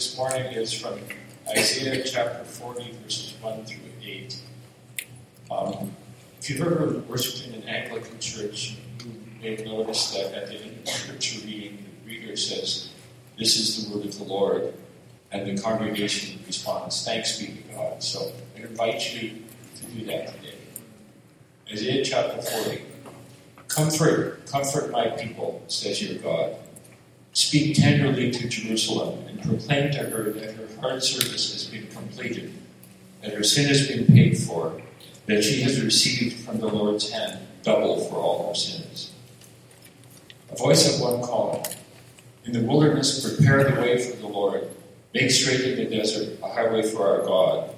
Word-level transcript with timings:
this 0.00 0.16
morning 0.16 0.46
is 0.52 0.72
from 0.72 0.98
Isaiah 1.46 2.02
chapter 2.02 2.42
40, 2.42 2.90
verses 3.04 3.34
1 3.42 3.66
through 3.66 3.76
8. 4.02 4.40
Um, 5.50 5.94
if 6.38 6.48
you've 6.48 6.62
ever 6.62 7.00
worshipped 7.00 7.46
in 7.46 7.60
an 7.60 7.68
Anglican 7.68 8.18
church, 8.18 8.76
you 9.04 9.12
may 9.42 9.56
have 9.56 9.66
noticed 9.66 10.14
that 10.14 10.32
at 10.32 10.46
the 10.48 10.54
end 10.54 10.78
of 10.78 10.84
the 10.86 10.90
scripture 10.90 11.46
reading, 11.46 11.84
the 12.02 12.08
reader 12.08 12.34
says, 12.34 12.88
This 13.38 13.58
is 13.58 13.90
the 13.90 13.94
word 13.94 14.06
of 14.06 14.16
the 14.16 14.24
Lord. 14.24 14.72
And 15.32 15.46
the 15.46 15.60
congregation 15.60 16.40
responds, 16.46 17.04
Thanks 17.04 17.38
be 17.38 17.48
to 17.48 17.74
God. 17.74 18.02
So 18.02 18.32
I 18.56 18.60
invite 18.60 19.14
you 19.14 19.42
to 19.80 19.84
do 19.84 20.06
that 20.06 20.28
today. 20.28 20.56
Isaiah 21.70 22.02
chapter 22.02 22.40
40. 22.40 22.80
Comfort, 23.68 24.46
comfort 24.46 24.92
my 24.92 25.08
people, 25.08 25.62
says 25.68 26.02
your 26.02 26.22
God. 26.22 26.56
Speak 27.32 27.76
tenderly 27.76 28.30
to 28.32 28.48
Jerusalem 28.48 29.26
and 29.28 29.42
proclaim 29.42 29.92
to 29.92 29.98
her 29.98 30.32
that 30.32 30.54
her 30.54 30.68
hard 30.80 31.02
service 31.02 31.52
has 31.52 31.64
been 31.66 31.86
completed, 31.88 32.52
that 33.22 33.34
her 33.34 33.44
sin 33.44 33.68
has 33.68 33.86
been 33.86 34.06
paid 34.06 34.36
for, 34.36 34.80
that 35.26 35.44
she 35.44 35.62
has 35.62 35.80
received 35.82 36.44
from 36.44 36.58
the 36.58 36.66
Lord's 36.66 37.10
hand 37.10 37.46
double 37.62 38.00
for 38.06 38.16
all 38.16 38.48
her 38.48 38.54
sins. 38.54 39.12
A 40.50 40.56
voice 40.56 40.92
of 40.92 41.00
one 41.00 41.22
calling, 41.22 41.64
In 42.44 42.52
the 42.52 42.62
wilderness, 42.62 43.36
prepare 43.36 43.70
the 43.70 43.80
way 43.80 44.02
for 44.02 44.16
the 44.16 44.26
Lord. 44.26 44.68
Make 45.14 45.30
straight 45.30 45.60
in 45.60 45.76
the 45.76 45.96
desert 45.96 46.38
a 46.42 46.48
highway 46.48 46.82
for 46.82 47.06
our 47.06 47.26
God. 47.26 47.74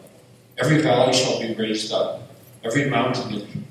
Every 0.59 0.80
valley 0.80 1.12
shall 1.12 1.41
be 1.41 1.55
raised 1.55 1.93
up, 1.93 2.30
every 2.65 2.88
mountain 2.88 3.66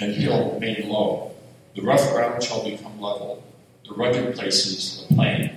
and 0.00 0.12
hill 0.12 0.58
made 0.60 0.84
low. 0.84 1.34
The 1.74 1.82
rough 1.82 2.12
ground 2.12 2.42
shall 2.42 2.64
become 2.64 3.00
level, 3.00 3.42
the 3.86 3.94
rugged 3.94 4.34
places 4.34 5.06
the 5.06 5.14
plain. 5.14 5.50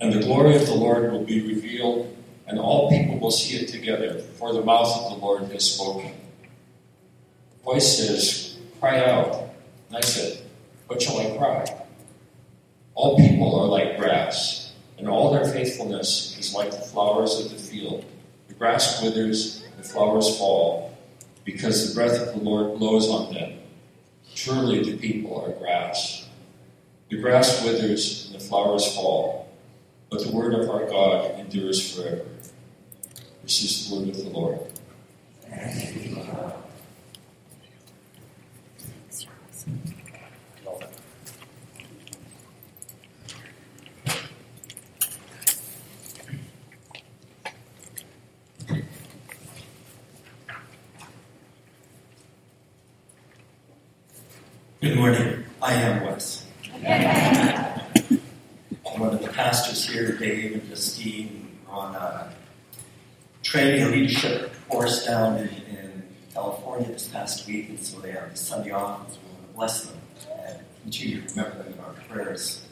And 0.00 0.12
the 0.12 0.20
glory 0.20 0.54
of 0.54 0.66
the 0.66 0.74
Lord 0.74 1.10
will 1.10 1.24
be 1.24 1.46
revealed, 1.46 2.14
and 2.46 2.58
all 2.58 2.90
people 2.90 3.18
will 3.18 3.30
see 3.30 3.56
it 3.56 3.68
together, 3.68 4.20
for 4.38 4.52
the 4.52 4.62
mouth 4.62 4.96
of 4.96 5.10
the 5.10 5.24
Lord 5.24 5.44
has 5.52 5.74
spoken. 5.74 6.12
The 7.58 7.64
voice 7.64 7.98
says, 7.98 8.58
Cry 8.80 9.04
out. 9.04 9.50
And 9.88 9.96
I 9.96 10.00
said, 10.00 10.42
What 10.86 11.02
shall 11.02 11.18
I 11.18 11.36
cry? 11.36 11.84
All 12.94 13.16
people 13.16 13.60
are 13.60 13.66
like 13.66 13.98
grass, 13.98 14.72
and 14.98 15.08
all 15.08 15.32
their 15.32 15.46
faithfulness 15.46 16.36
is 16.38 16.54
like 16.54 16.70
the 16.70 16.78
flowers 16.78 17.40
of 17.40 17.50
the 17.50 17.56
field. 17.56 18.04
The 18.48 18.54
grass 18.54 19.02
withers, 19.02 19.64
the 19.76 19.82
flowers 19.82 20.38
fall, 20.38 20.96
because 21.44 21.88
the 21.88 21.94
breath 21.94 22.20
of 22.20 22.34
the 22.34 22.40
Lord 22.40 22.78
blows 22.78 23.08
on 23.08 23.32
them. 23.32 23.58
Surely 24.34 24.82
the 24.82 24.96
people 24.96 25.44
are 25.44 25.52
grass. 25.58 26.27
The 27.08 27.16
grass 27.16 27.64
withers 27.64 28.26
and 28.26 28.34
the 28.34 28.44
flowers 28.44 28.94
fall, 28.94 29.48
but 30.10 30.22
the 30.22 30.30
word 30.30 30.52
of 30.52 30.68
our 30.68 30.84
God 30.86 31.38
endures 31.38 31.94
forever. 31.94 32.26
This 33.42 33.62
is 33.62 33.88
the 33.88 33.96
word 33.96 34.08
of 34.10 34.16
the 34.16 34.28
Lord. 34.28 34.60
Good 54.82 54.96
morning. 54.96 55.44
I 55.62 55.72
am 55.72 56.04
Wes. 56.04 56.44
I'm 56.86 59.00
one 59.00 59.14
of 59.14 59.22
the 59.22 59.28
pastors 59.28 59.88
here, 59.88 60.16
Dave 60.16 60.54
and 60.54 60.68
Justine, 60.68 61.58
are 61.68 61.88
on 61.88 61.94
a 61.96 62.32
training 63.42 63.82
and 63.82 63.90
leadership 63.92 64.52
course 64.68 65.04
down 65.04 65.38
in, 65.38 65.48
in 65.48 66.02
California 66.32 66.88
this 66.88 67.08
past 67.08 67.46
they 68.02 68.12
have 68.12 68.30
the 68.30 68.36
Sunday 68.36 68.70
off, 68.70 69.12
so 69.12 69.18
we 69.24 69.32
want 69.32 69.48
to 69.48 69.54
bless 69.54 69.84
them 69.86 70.00
and 70.46 70.58
continue 70.82 71.20
to 71.20 71.28
remember 71.34 71.62
them 71.62 71.72
in 71.72 71.80
our 71.80 71.92
prayers. 72.08 72.64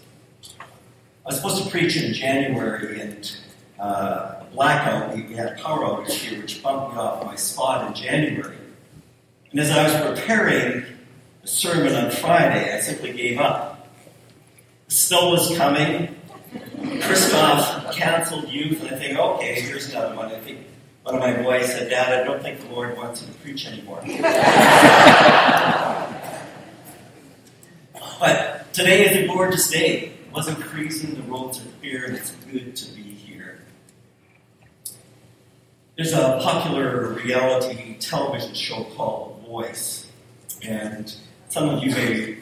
I 1.25 1.31
was 1.31 1.37
supposed 1.37 1.64
to 1.64 1.70
preach 1.70 1.97
in 1.97 2.14
January, 2.14 3.00
and 3.00 3.36
uh, 3.81 4.41
a 4.41 4.47
blackout, 4.53 5.15
we, 5.15 5.22
we 5.22 5.34
had 5.34 5.48
a 5.48 5.62
power 5.62 5.81
outage 5.81 6.12
here, 6.12 6.41
which 6.41 6.62
bumped 6.62 6.94
me 6.94 7.00
off 7.00 7.25
my 7.25 7.34
spot 7.34 7.86
in 7.88 7.94
January. 7.94 8.56
And 9.50 9.60
as 9.60 9.70
I 9.70 9.82
was 9.82 10.19
preparing 10.19 10.84
the 11.42 11.48
sermon 11.48 11.94
on 11.94 12.10
Friday, 12.10 12.75
I 12.75 12.81
simply 12.81 13.12
gave 13.12 13.38
up. 13.38 13.88
The 14.88 14.94
snow 14.94 15.31
was 15.31 15.56
coming. 15.56 16.15
Christoph 17.03 17.92
canceled 17.94 18.48
youth, 18.48 18.82
and 18.82 18.94
I 18.94 18.98
think, 18.98 19.19
okay, 19.19 19.60
here's 19.60 19.91
another 19.91 20.15
one. 20.15 20.26
I 20.26 20.41
think 20.41 20.60
one 21.06 21.14
of 21.14 21.20
my 21.20 21.40
boys 21.40 21.66
said, 21.66 21.88
Dad, 21.88 22.20
I 22.20 22.24
don't 22.24 22.42
think 22.42 22.60
the 22.60 22.66
Lord 22.66 22.96
wants 22.96 23.22
you 23.22 23.28
to 23.28 23.34
preach 23.34 23.64
anymore. 23.68 24.00
but 28.18 28.72
today 28.72 29.06
is 29.06 29.22
a 29.22 29.26
gorgeous 29.32 29.70
day. 29.70 29.98
It 29.98 30.12
wasn't 30.32 30.58
freezing, 30.58 31.14
the 31.14 31.22
roads 31.30 31.60
are 31.60 31.68
clear, 31.80 32.06
and 32.06 32.16
it's 32.16 32.32
good 32.50 32.74
to 32.74 32.92
be 32.92 33.02
here. 33.02 33.60
There's 35.96 36.12
a 36.12 36.40
popular 36.42 37.10
reality 37.10 37.96
television 38.00 38.54
show 38.54 38.82
called 38.96 39.44
Voice, 39.46 40.10
and 40.66 41.14
some 41.50 41.68
of 41.68 41.84
you 41.84 41.92
may 41.92 42.38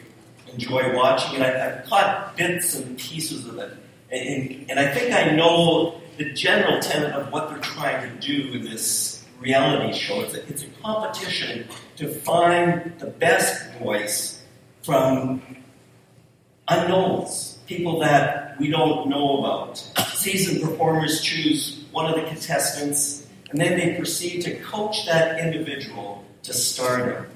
enjoy 0.51 0.95
watching 0.95 1.39
it. 1.39 1.43
I, 1.43 1.51
have 1.51 1.85
caught 1.85 2.35
bits 2.35 2.75
and 2.75 2.97
pieces 2.97 3.45
of 3.45 3.59
it. 3.59 3.77
And, 4.11 4.71
and, 4.71 4.79
I 4.79 4.91
think 4.91 5.13
I 5.13 5.35
know 5.35 6.01
the 6.17 6.31
general 6.33 6.79
tenet 6.79 7.11
of 7.13 7.31
what 7.31 7.49
they're 7.49 7.59
trying 7.59 8.09
to 8.09 8.27
do 8.27 8.53
in 8.53 8.63
this 8.63 9.23
reality 9.39 9.97
show. 9.97 10.21
It's 10.21 10.33
a, 10.33 10.47
it's 10.47 10.63
a 10.63 10.67
competition 10.81 11.67
to 11.97 12.07
find 12.07 12.93
the 12.99 13.07
best 13.07 13.71
voice 13.79 14.43
from 14.83 15.41
unknowns, 16.67 17.59
people 17.67 17.99
that 17.99 18.59
we 18.59 18.69
don't 18.69 19.09
know 19.09 19.39
about. 19.39 19.77
Seasoned 20.13 20.61
performers 20.61 21.21
choose 21.21 21.85
one 21.91 22.05
of 22.05 22.15
the 22.15 22.27
contestants, 22.27 23.27
and 23.49 23.59
then 23.59 23.77
they 23.77 23.95
proceed 23.95 24.41
to 24.41 24.59
coach 24.61 25.05
that 25.05 25.39
individual 25.39 26.23
to 26.43 26.53
stardom. 26.53 27.27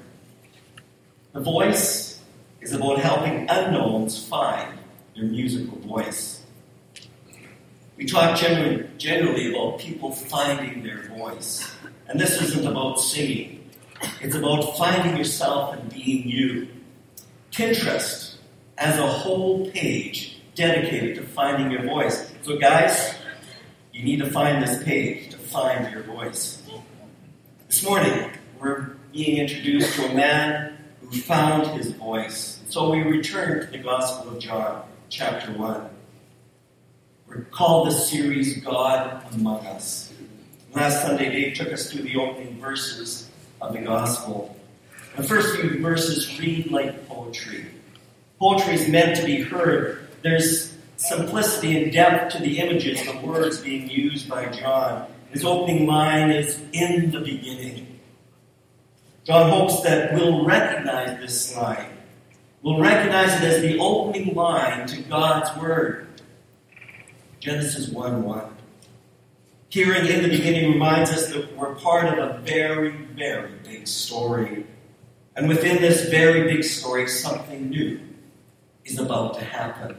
The 1.32 1.40
voice 1.40 2.20
is 2.60 2.72
about 2.72 2.98
helping 2.98 3.48
unknowns 3.48 4.26
find 4.26 4.78
their 5.14 5.24
musical 5.24 5.78
voice. 5.80 6.39
We 8.00 8.06
talk 8.06 8.34
generally, 8.38 8.88
generally 8.96 9.50
about 9.50 9.78
people 9.78 10.10
finding 10.10 10.82
their 10.82 11.02
voice. 11.08 11.70
And 12.08 12.18
this 12.18 12.40
isn't 12.40 12.66
about 12.66 12.98
singing, 12.98 13.68
it's 14.22 14.34
about 14.34 14.78
finding 14.78 15.18
yourself 15.18 15.74
and 15.74 15.92
being 15.92 16.26
you. 16.26 16.68
Pinterest 17.52 18.36
as 18.78 18.98
a 18.98 19.06
whole 19.06 19.70
page 19.72 20.40
dedicated 20.54 21.16
to 21.16 21.22
finding 21.24 21.70
your 21.70 21.84
voice. 21.84 22.32
So, 22.40 22.56
guys, 22.56 23.16
you 23.92 24.02
need 24.02 24.20
to 24.20 24.30
find 24.30 24.62
this 24.62 24.82
page 24.82 25.28
to 25.32 25.36
find 25.36 25.92
your 25.92 26.04
voice. 26.04 26.62
This 27.66 27.84
morning, 27.84 28.30
we're 28.58 28.94
being 29.12 29.36
introduced 29.36 29.94
to 29.96 30.10
a 30.10 30.14
man 30.14 30.78
who 31.02 31.18
found 31.18 31.66
his 31.78 31.90
voice. 31.90 32.60
So 32.70 32.92
we 32.92 33.02
return 33.02 33.60
to 33.60 33.70
the 33.70 33.76
Gospel 33.76 34.36
of 34.36 34.38
John, 34.38 34.84
chapter 35.10 35.52
1. 35.52 35.99
We're 37.30 37.42
called 37.42 37.86
this 37.86 38.10
series 38.10 38.56
God 38.56 39.22
Among 39.34 39.64
Us. 39.64 40.12
Last 40.74 41.02
Sunday, 41.02 41.30
Dave 41.30 41.54
took 41.54 41.72
us 41.72 41.88
through 41.88 42.02
the 42.02 42.16
opening 42.16 42.60
verses 42.60 43.30
of 43.60 43.72
the 43.72 43.78
Gospel. 43.78 44.58
The 45.16 45.22
first 45.22 45.54
few 45.54 45.80
verses 45.80 46.40
read 46.40 46.72
like 46.72 47.06
poetry. 47.06 47.66
Poetry 48.40 48.74
is 48.74 48.88
meant 48.88 49.16
to 49.18 49.24
be 49.24 49.42
heard. 49.42 50.08
There's 50.22 50.76
simplicity 50.96 51.80
and 51.80 51.92
depth 51.92 52.32
to 52.32 52.42
the 52.42 52.58
images, 52.58 53.00
the 53.04 53.16
words 53.24 53.60
being 53.60 53.88
used 53.88 54.28
by 54.28 54.46
John. 54.46 55.06
His 55.30 55.44
opening 55.44 55.86
line 55.86 56.32
is, 56.32 56.60
In 56.72 57.12
the 57.12 57.20
beginning. 57.20 58.00
John 59.22 59.50
hopes 59.50 59.82
that 59.82 60.14
we'll 60.14 60.44
recognize 60.44 61.20
this 61.20 61.56
line. 61.56 61.90
We'll 62.62 62.80
recognize 62.80 63.40
it 63.40 63.44
as 63.44 63.62
the 63.62 63.78
opening 63.78 64.34
line 64.34 64.88
to 64.88 65.00
God's 65.02 65.56
Word. 65.62 66.08
Genesis 67.40 67.88
1 67.88 68.22
1. 68.22 68.56
Hearing 69.70 70.06
in 70.06 70.22
the 70.22 70.28
beginning 70.28 70.72
reminds 70.72 71.10
us 71.10 71.32
that 71.32 71.56
we're 71.56 71.74
part 71.76 72.06
of 72.06 72.18
a 72.18 72.38
very, 72.40 72.90
very 72.90 73.52
big 73.64 73.88
story. 73.88 74.66
And 75.36 75.48
within 75.48 75.80
this 75.80 76.10
very 76.10 76.52
big 76.52 76.64
story, 76.64 77.08
something 77.08 77.70
new 77.70 77.98
is 78.84 78.98
about 78.98 79.38
to 79.38 79.44
happen. 79.44 79.96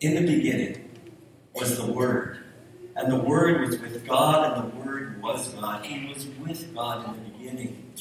In 0.00 0.14
the 0.14 0.36
beginning 0.36 0.88
was 1.54 1.76
the 1.76 1.92
Word, 1.92 2.38
and 2.96 3.12
the 3.12 3.20
Word 3.20 3.60
was 3.60 3.78
with 3.78 4.06
God, 4.06 4.58
and 4.58 4.72
the 4.72 4.76
Word 4.76 5.20
was 5.20 5.48
God. 5.48 5.84
He 5.84 6.08
was 6.08 6.26
with 6.40 6.74
God 6.74 7.14
in 7.14 7.24
the 7.24 7.30
beginning. 7.30 7.92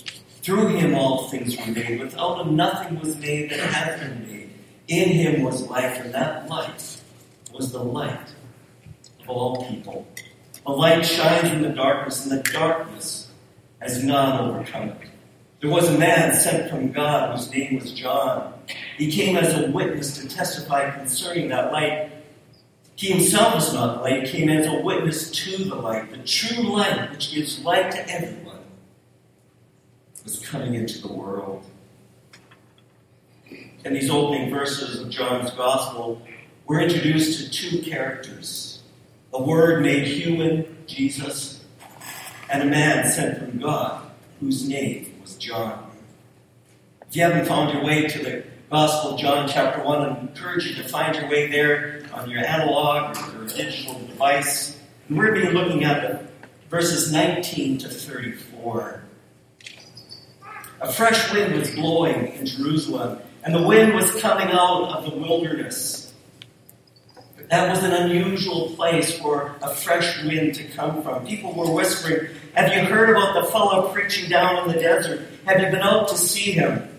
Through 0.41 0.67
him 0.67 0.95
all 0.95 1.27
things 1.27 1.57
were 1.57 1.73
made. 1.73 1.99
Without 1.99 2.45
him 2.45 2.55
nothing 2.55 2.97
was 3.01 3.17
made 3.17 3.49
that 3.49 3.59
has 3.59 3.99
been 3.99 4.25
made. 4.25 4.53
In 4.87 5.09
him 5.09 5.41
was 5.41 5.67
life, 5.67 5.99
and 5.99 6.13
that 6.13 6.47
life 6.47 7.03
was 7.57 7.71
the 7.71 7.83
light 7.83 8.33
of 9.21 9.29
all 9.29 9.65
people. 9.67 10.07
The 10.65 10.71
light 10.71 11.05
shines 11.05 11.49
in 11.51 11.61
the 11.61 11.69
darkness, 11.69 12.25
and 12.25 12.39
the 12.39 12.51
darkness 12.51 13.31
has 13.79 14.03
not 14.03 14.41
overcome 14.41 14.89
it. 14.89 14.97
There 15.59 15.71
was 15.71 15.89
a 15.89 15.97
man 15.97 16.35
sent 16.35 16.69
from 16.69 16.91
God 16.91 17.35
whose 17.35 17.51
name 17.51 17.79
was 17.79 17.91
John. 17.91 18.53
He 18.97 19.11
came 19.11 19.35
as 19.35 19.57
a 19.57 19.71
witness 19.71 20.17
to 20.19 20.29
testify 20.29 20.91
concerning 20.91 21.49
that 21.49 21.71
light. 21.71 22.11
He 22.95 23.11
himself 23.11 23.55
was 23.55 23.73
not 23.73 24.01
light, 24.01 24.27
he 24.27 24.39
came 24.39 24.49
as 24.49 24.67
a 24.67 24.81
witness 24.81 25.31
to 25.31 25.65
the 25.65 25.75
light, 25.75 26.11
the 26.11 26.17
true 26.19 26.63
light 26.63 27.11
which 27.11 27.33
gives 27.33 27.63
light 27.63 27.91
to 27.91 28.09
everyone, 28.09 28.63
was 30.23 30.39
coming 30.39 30.73
into 30.73 31.01
the 31.01 31.13
world. 31.13 31.63
In 33.85 33.93
these 33.93 34.09
opening 34.09 34.49
verses 34.49 34.99
of 34.99 35.09
John's 35.09 35.51
Gospel, 35.51 36.21
we're 36.67 36.81
introduced 36.81 37.39
to 37.39 37.49
two 37.49 37.81
characters 37.81 38.81
a 39.33 39.41
Word 39.41 39.83
made 39.83 40.05
human, 40.05 40.77
Jesus, 40.87 41.63
and 42.49 42.63
a 42.63 42.65
man 42.65 43.07
sent 43.07 43.39
from 43.39 43.59
God, 43.59 44.09
whose 44.39 44.67
name 44.67 45.13
was 45.21 45.35
John. 45.35 45.91
If 47.07 47.15
you 47.15 47.23
haven't 47.23 47.45
found 47.45 47.73
your 47.73 47.83
way 47.83 48.07
to 48.07 48.19
the 48.19 48.43
Gospel 48.69 49.13
of 49.13 49.19
John, 49.19 49.47
chapter 49.47 49.83
1, 49.83 49.99
I 50.01 50.19
encourage 50.19 50.65
you 50.65 50.75
to 50.81 50.89
find 50.89 51.15
your 51.15 51.29
way 51.29 51.51
there 51.51 52.03
on 52.13 52.29
your 52.29 52.43
analog 52.43 53.17
or 53.17 53.37
your 53.37 53.47
digital 53.47 53.99
device. 53.99 54.79
And 55.07 55.17
we're 55.17 55.33
going 55.33 55.45
to 55.45 55.51
be 55.51 55.57
looking 55.57 55.83
at 55.83 56.23
verses 56.69 57.11
19 57.11 57.77
to 57.79 57.89
34. 57.89 59.03
A 60.81 60.91
fresh 60.91 61.31
wind 61.31 61.53
was 61.53 61.71
blowing 61.75 62.33
in 62.33 62.45
Jerusalem, 62.45 63.19
and 63.43 63.53
the 63.53 63.65
wind 63.65 63.93
was 63.93 64.19
coming 64.21 64.47
out 64.47 64.89
of 64.89 65.05
the 65.05 65.15
wilderness. 65.15 66.06
That 67.49 67.69
was 67.69 67.81
an 67.83 67.93
unusual 67.93 68.71
place 68.71 69.17
for 69.17 69.55
a 69.61 69.69
fresh 69.69 70.21
wind 70.23 70.55
to 70.55 70.65
come 70.65 71.01
from. 71.01 71.25
People 71.25 71.53
were 71.53 71.71
whispering, 71.71 72.29
Have 72.55 72.73
you 72.73 72.83
heard 72.83 73.09
about 73.09 73.41
the 73.41 73.49
fellow 73.51 73.89
preaching 73.93 74.29
down 74.29 74.63
in 74.63 74.75
the 74.75 74.81
desert? 74.81 75.25
Have 75.45 75.61
you 75.61 75.67
been 75.67 75.81
out 75.81 76.09
to 76.09 76.17
see 76.17 76.51
him? 76.51 76.89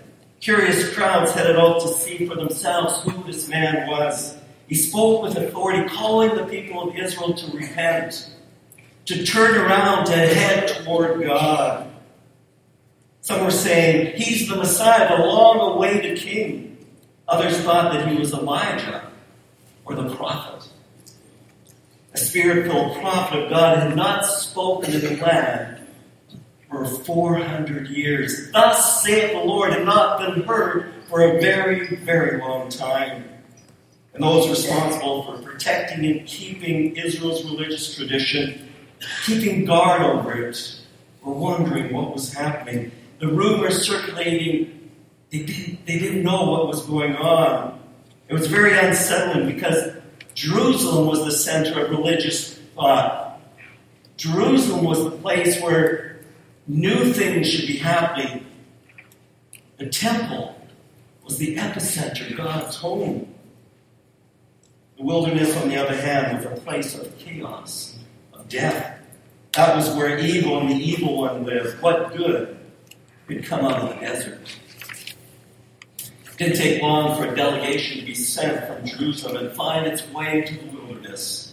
Curious 0.40 0.94
crowds 0.94 1.32
headed 1.32 1.56
out 1.56 1.82
to 1.82 1.88
see 1.88 2.26
for 2.26 2.34
themselves 2.34 3.02
who 3.02 3.22
this 3.24 3.48
man 3.48 3.88
was. 3.88 4.38
He 4.68 4.74
spoke 4.74 5.22
with 5.22 5.36
authority, 5.36 5.86
calling 5.88 6.34
the 6.34 6.44
people 6.44 6.88
of 6.88 6.96
Israel 6.96 7.34
to 7.34 7.56
repent, 7.56 8.30
to 9.06 9.26
turn 9.26 9.54
around, 9.54 10.06
to 10.06 10.12
head 10.12 10.68
toward 10.68 11.22
God. 11.22 11.90
Some 13.20 13.44
were 13.44 13.50
saying, 13.50 14.16
He's 14.16 14.48
the 14.48 14.56
Messiah, 14.56 15.14
the 15.14 15.24
long 15.24 15.74
awaited 15.76 16.18
king. 16.18 16.78
Others 17.26 17.60
thought 17.60 17.92
that 17.92 18.08
he 18.08 18.16
was 18.18 18.32
Elijah 18.32 19.07
or 19.88 19.94
the 19.94 20.14
prophet. 20.14 20.68
A 22.14 22.18
spirit 22.18 22.70
filled 22.70 22.98
prophet 23.00 23.44
of 23.44 23.50
God 23.50 23.78
had 23.78 23.96
not 23.96 24.24
spoken 24.24 24.94
in 24.94 25.00
the 25.00 25.16
land 25.22 25.86
for 26.68 26.84
400 26.84 27.88
years. 27.88 28.50
Thus 28.52 29.02
saith 29.02 29.32
the 29.32 29.38
Lord, 29.38 29.72
had 29.72 29.84
not 29.84 30.20
been 30.20 30.42
heard 30.44 30.92
for 31.08 31.22
a 31.22 31.40
very, 31.40 31.96
very 31.96 32.40
long 32.40 32.68
time. 32.68 33.24
And 34.14 34.22
those 34.22 34.48
responsible 34.48 35.24
for 35.24 35.42
protecting 35.42 36.04
and 36.04 36.26
keeping 36.26 36.96
Israel's 36.96 37.44
religious 37.44 37.94
tradition, 37.94 38.68
keeping 39.24 39.64
guard 39.64 40.02
over 40.02 40.48
it, 40.48 40.80
were 41.22 41.32
wondering 41.32 41.92
what 41.94 42.12
was 42.12 42.32
happening 42.32 42.90
the 43.18 43.28
rumors 43.28 43.86
circulating, 43.86 44.90
they 45.30 45.42
didn't, 45.42 45.86
they 45.86 45.98
didn't 45.98 46.22
know 46.22 46.50
what 46.50 46.68
was 46.68 46.84
going 46.86 47.16
on. 47.16 47.77
It 48.28 48.34
was 48.34 48.46
very 48.46 48.78
unsettling 48.78 49.46
because 49.46 49.92
Jerusalem 50.34 51.06
was 51.06 51.24
the 51.24 51.32
center 51.32 51.84
of 51.84 51.90
religious 51.90 52.54
thought. 52.74 53.40
Jerusalem 54.16 54.84
was 54.84 55.02
the 55.02 55.10
place 55.10 55.60
where 55.62 56.20
new 56.66 57.12
things 57.12 57.48
should 57.48 57.66
be 57.66 57.78
happening. 57.78 58.46
The 59.78 59.88
temple 59.88 60.60
was 61.24 61.38
the 61.38 61.56
epicenter, 61.56 62.36
God's 62.36 62.76
home. 62.76 63.32
The 64.96 65.04
wilderness, 65.04 65.56
on 65.56 65.68
the 65.68 65.76
other 65.76 65.96
hand, 65.96 66.36
was 66.36 66.46
a 66.46 66.60
place 66.62 66.98
of 66.98 67.16
chaos, 67.18 67.96
of 68.34 68.48
death. 68.48 69.00
That 69.52 69.74
was 69.74 69.88
where 69.90 70.18
evil 70.18 70.58
and 70.58 70.70
the 70.70 70.74
evil 70.74 71.18
one 71.18 71.44
lived. 71.44 71.80
What 71.80 72.14
good 72.16 72.58
could 73.26 73.44
come 73.44 73.64
out 73.64 73.80
of 73.80 73.88
the 73.88 74.06
desert. 74.06 74.40
Didn't 76.38 76.56
take 76.56 76.80
long 76.80 77.16
for 77.16 77.32
a 77.32 77.34
delegation 77.34 77.98
to 77.98 78.06
be 78.06 78.14
sent 78.14 78.64
from 78.68 78.86
Jerusalem 78.86 79.46
and 79.46 79.56
find 79.56 79.88
its 79.88 80.08
way 80.10 80.42
to 80.42 80.54
the 80.54 80.66
wilderness 80.66 81.52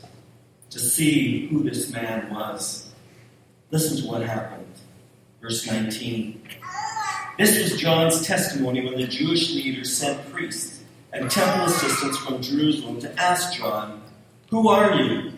to 0.70 0.80
see 0.80 1.48
who 1.48 1.64
this 1.64 1.92
man 1.92 2.32
was. 2.32 2.94
Listen 3.72 4.04
to 4.04 4.08
what 4.08 4.22
happened. 4.22 4.68
Verse 5.42 5.66
19. 5.66 6.40
This 7.40 7.60
was 7.60 7.82
John's 7.82 8.28
testimony 8.28 8.86
when 8.86 8.98
the 8.98 9.08
Jewish 9.08 9.56
leaders 9.56 9.92
sent 9.92 10.32
priests 10.32 10.84
and 11.12 11.32
temple 11.32 11.66
assistants 11.66 12.18
from 12.20 12.44
Jerusalem 12.44 13.00
to 13.02 13.20
ask 13.20 13.58
John, 13.58 14.04
Who 14.52 14.70
are 14.70 14.94
you? 15.02 15.32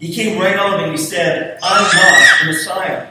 He 0.00 0.12
came 0.12 0.40
right 0.40 0.56
out 0.56 0.80
and 0.80 0.90
he 0.90 0.98
said, 0.98 1.60
I'm 1.62 1.82
not 1.82 2.40
the 2.40 2.46
Messiah. 2.46 3.08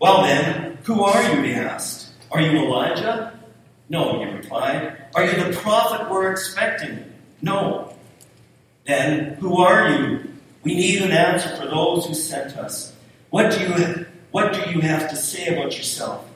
Well 0.00 0.22
then, 0.22 0.78
who 0.84 1.04
are 1.04 1.34
you? 1.34 1.42
he 1.42 1.52
asked. 1.52 2.12
Are 2.30 2.40
you 2.40 2.64
Elijah? 2.64 3.35
No, 3.88 4.18
he 4.18 4.30
replied. 4.32 5.06
Are 5.14 5.24
you 5.24 5.44
the 5.44 5.58
prophet 5.58 6.10
we're 6.10 6.30
expecting? 6.30 7.12
No. 7.42 7.94
Then, 8.86 9.34
who 9.34 9.60
are 9.62 9.88
you? 9.88 10.20
We 10.62 10.74
need 10.74 11.02
an 11.02 11.12
answer 11.12 11.48
for 11.56 11.66
those 11.66 12.06
who 12.06 12.14
sent 12.14 12.56
us. 12.56 12.92
What 13.30 13.52
do 13.52 13.60
you, 13.60 14.06
what 14.32 14.52
do 14.52 14.70
you 14.70 14.80
have 14.80 15.08
to 15.10 15.16
say 15.16 15.56
about 15.56 15.76
yourself? 15.76 16.28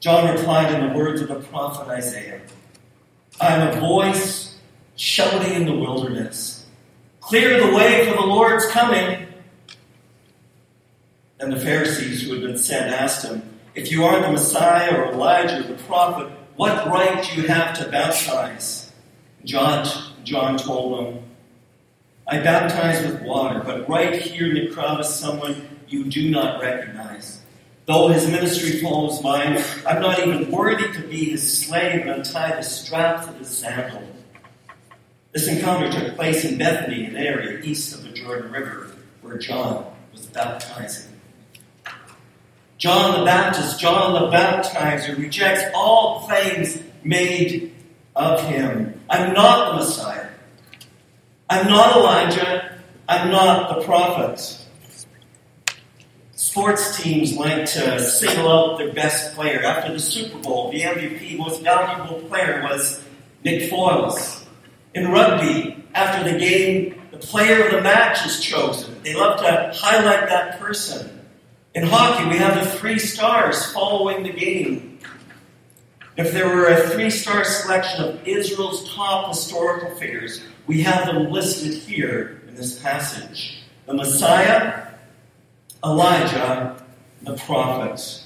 John 0.00 0.34
replied 0.34 0.74
in 0.74 0.88
the 0.88 0.98
words 0.98 1.20
of 1.20 1.28
the 1.28 1.40
prophet 1.40 1.88
Isaiah 1.88 2.40
I 3.40 3.54
am 3.54 3.76
a 3.76 3.80
voice 3.80 4.58
shouting 4.96 5.54
in 5.54 5.64
the 5.64 5.74
wilderness. 5.74 6.66
Clear 7.20 7.64
the 7.64 7.74
way 7.74 8.08
for 8.08 8.16
the 8.16 8.26
Lord's 8.26 8.66
coming. 8.66 9.26
And 11.40 11.52
the 11.52 11.60
Pharisees 11.60 12.22
who 12.22 12.34
had 12.34 12.42
been 12.42 12.58
sent 12.58 12.92
asked 12.92 13.24
him, 13.24 13.42
if 13.74 13.92
you 13.92 14.04
are 14.04 14.20
the 14.20 14.32
Messiah 14.32 14.96
or 14.98 15.12
Elijah 15.12 15.62
the 15.62 15.74
prophet, 15.84 16.32
what 16.58 16.88
right 16.88 17.22
do 17.22 17.40
you 17.40 17.46
have 17.46 17.78
to 17.78 17.88
baptize? 17.88 18.92
John, 19.44 19.86
John 20.24 20.58
told 20.58 20.98
them, 20.98 21.22
I 22.26 22.40
baptize 22.40 23.06
with 23.06 23.22
water, 23.22 23.62
but 23.64 23.88
right 23.88 24.20
here 24.20 24.48
in 24.48 24.66
the 24.66 24.74
crowd 24.74 24.98
is 24.98 25.08
someone 25.08 25.78
you 25.86 26.06
do 26.06 26.28
not 26.28 26.60
recognize. 26.60 27.40
Though 27.86 28.08
his 28.08 28.26
ministry 28.26 28.80
follows 28.80 29.22
mine, 29.22 29.62
I'm 29.86 30.02
not 30.02 30.18
even 30.18 30.50
worthy 30.50 30.92
to 30.94 31.06
be 31.06 31.26
his 31.30 31.60
slave 31.64 32.00
and 32.00 32.10
untie 32.10 32.56
the 32.56 32.62
straps 32.62 33.28
of 33.28 33.38
his 33.38 33.56
sandal. 33.56 34.02
This 35.30 35.46
encounter 35.46 35.92
took 35.92 36.16
place 36.16 36.44
in 36.44 36.58
Bethany, 36.58 37.04
an 37.04 37.14
area 37.16 37.60
east 37.60 37.94
of 37.94 38.02
the 38.02 38.10
Jordan 38.10 38.50
River, 38.50 38.96
where 39.22 39.38
John 39.38 39.86
was 40.12 40.26
baptizing. 40.26 41.17
John 42.78 43.18
the 43.18 43.24
Baptist, 43.26 43.80
John 43.80 44.12
the 44.12 44.36
Baptizer, 44.36 45.18
rejects 45.18 45.64
all 45.74 46.20
claims 46.20 46.80
made 47.02 47.74
of 48.14 48.40
him. 48.44 49.00
I'm 49.10 49.32
not 49.34 49.72
the 49.72 49.78
Messiah. 49.78 50.28
I'm 51.50 51.66
not 51.66 51.96
Elijah. 51.96 52.78
I'm 53.08 53.32
not 53.32 53.74
the 53.74 53.84
prophet. 53.84 54.64
Sports 56.32 57.02
teams 57.02 57.36
like 57.36 57.66
to 57.66 58.00
single 58.00 58.48
out 58.48 58.78
their 58.78 58.92
best 58.92 59.34
player. 59.34 59.64
After 59.64 59.92
the 59.92 59.98
Super 59.98 60.38
Bowl, 60.38 60.70
the 60.70 60.82
MVP, 60.82 61.36
most 61.36 61.62
valuable 61.62 62.20
player, 62.28 62.62
was 62.62 63.02
Nick 63.44 63.72
Foles. 63.72 64.44
In 64.94 65.08
rugby, 65.08 65.84
after 65.94 66.30
the 66.30 66.38
game, 66.38 67.02
the 67.10 67.18
player 67.18 67.66
of 67.66 67.72
the 67.72 67.80
match 67.80 68.24
is 68.24 68.40
chosen. 68.40 69.02
They 69.02 69.14
love 69.14 69.40
to 69.40 69.72
highlight 69.74 70.28
that 70.28 70.60
person. 70.60 71.17
In 71.74 71.84
hockey, 71.84 72.28
we 72.28 72.36
have 72.36 72.64
the 72.64 72.70
three 72.78 72.98
stars 72.98 73.72
following 73.72 74.22
the 74.22 74.32
game. 74.32 74.98
If 76.16 76.32
there 76.32 76.48
were 76.48 76.66
a 76.66 76.88
three 76.88 77.10
star 77.10 77.44
selection 77.44 78.04
of 78.04 78.26
Israel's 78.26 78.92
top 78.92 79.28
historical 79.28 79.94
figures, 79.96 80.42
we 80.66 80.82
have 80.82 81.06
them 81.06 81.30
listed 81.30 81.74
here 81.74 82.42
in 82.48 82.54
this 82.54 82.80
passage 82.80 83.62
the 83.86 83.94
Messiah, 83.94 84.88
Elijah, 85.84 86.82
the 87.22 87.34
prophet. 87.36 88.24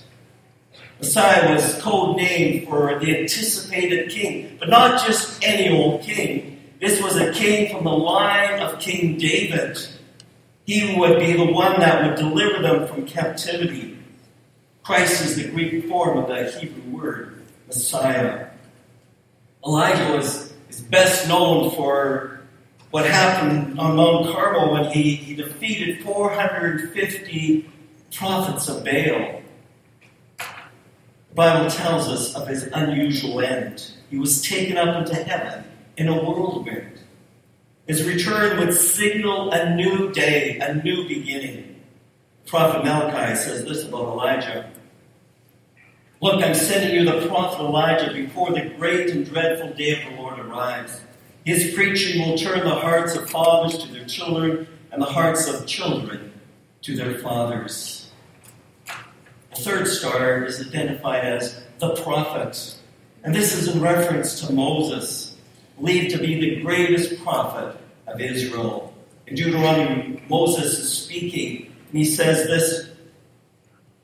Messiah 0.99 1.55
was 1.55 1.81
code 1.81 2.17
name 2.17 2.67
for 2.67 2.99
the 2.99 3.21
anticipated 3.21 4.11
king, 4.11 4.57
but 4.59 4.69
not 4.69 5.05
just 5.07 5.43
any 5.45 5.77
old 5.77 6.03
king. 6.03 6.61
This 6.81 7.01
was 7.01 7.17
a 7.17 7.33
king 7.33 7.73
from 7.73 7.85
the 7.85 7.91
line 7.91 8.61
of 8.61 8.81
King 8.81 9.19
David. 9.19 9.79
He 10.65 10.97
would 10.97 11.19
be 11.19 11.33
the 11.33 11.53
one 11.53 11.81
that 11.81 12.05
would 12.05 12.17
deliver 12.17 12.63
them 12.63 12.87
from 12.87 13.07
captivity. 13.07 13.99
Christ 14.83 15.25
is 15.25 15.37
the 15.37 15.49
Greek 15.49 15.89
form 15.89 16.19
of 16.19 16.29
that 16.29 16.55
Hebrew 16.55 16.97
word, 16.97 17.43
Messiah. 17.67 18.49
Elijah 19.65 20.17
was 20.17 20.53
is 20.69 20.81
best 20.81 21.29
known 21.29 21.71
for 21.73 22.41
what 22.91 23.07
happened 23.07 23.79
on 23.79 23.97
Mount 23.97 24.35
Carmel 24.35 24.73
when 24.73 24.85
he, 24.91 25.15
he 25.15 25.35
defeated 25.35 26.03
450 26.03 27.71
prophets 28.13 28.69
of 28.69 28.85
Baal. 28.85 29.43
The 30.39 31.35
Bible 31.35 31.71
tells 31.71 32.09
us 32.09 32.35
of 32.35 32.49
his 32.49 32.65
unusual 32.73 33.41
end. 33.41 33.93
He 34.11 34.19
was 34.19 34.43
taken 34.43 34.77
up 34.77 34.97
into 34.97 35.15
heaven 35.15 35.65
in 35.97 36.09
a 36.09 36.15
whirlwind. 36.15 37.02
His 37.87 38.07
return 38.07 38.59
would 38.59 38.75
signal 38.75 39.51
a 39.51 39.75
new 39.75 40.13
day, 40.13 40.59
a 40.59 40.75
new 40.75 41.09
beginning. 41.09 41.81
Prophet 42.47 42.85
Malachi 42.85 43.35
says 43.35 43.65
this 43.65 43.85
about 43.85 44.09
Elijah. 44.09 44.71
Look, 46.21 46.45
I'm 46.45 46.55
sending 46.55 46.95
you 46.95 47.05
the 47.05 47.27
prophet 47.27 47.61
Elijah 47.61 48.13
before 48.13 48.53
the 48.53 48.73
great 48.79 49.11
and 49.11 49.27
dreadful 49.27 49.75
day 49.75 50.01
of 50.01 50.11
the 50.11 50.21
Lord 50.21 50.39
arrives. 50.39 51.01
His 51.45 51.75
preaching 51.75 52.29
will 52.29 52.39
turn 52.39 52.61
the 52.61 52.77
hearts 52.77 53.17
of 53.17 53.29
fathers 53.29 53.83
to 53.83 53.93
their 53.93 54.05
children 54.05 54.69
and 54.93 55.03
the 55.03 55.07
hearts 55.07 55.49
of 55.49 55.67
children 55.67 56.33
to 56.83 56.97
their 56.97 57.19
fathers. 57.19 58.11
The 59.55 59.63
third 59.63 59.89
star 59.89 60.45
is 60.45 60.61
identified 60.61 61.25
as 61.25 61.61
the 61.79 61.97
prophet. 61.97 62.77
And 63.25 63.35
this 63.35 63.57
is 63.57 63.75
in 63.75 63.83
reference 63.83 64.41
to 64.47 64.53
Moses, 64.53 65.32
believed 65.77 66.15
to 66.15 66.19
be 66.19 66.41
the 66.41 66.63
greatest 66.63 67.23
prophet 67.23 67.77
of 68.07 68.21
Israel. 68.21 68.95
In 69.27 69.35
Deuteronomy, 69.35 70.23
Moses 70.29 70.79
is 70.79 70.93
speaking, 70.93 71.67
and 71.67 71.99
he 71.99 72.05
says 72.05 72.47
this 72.47 72.91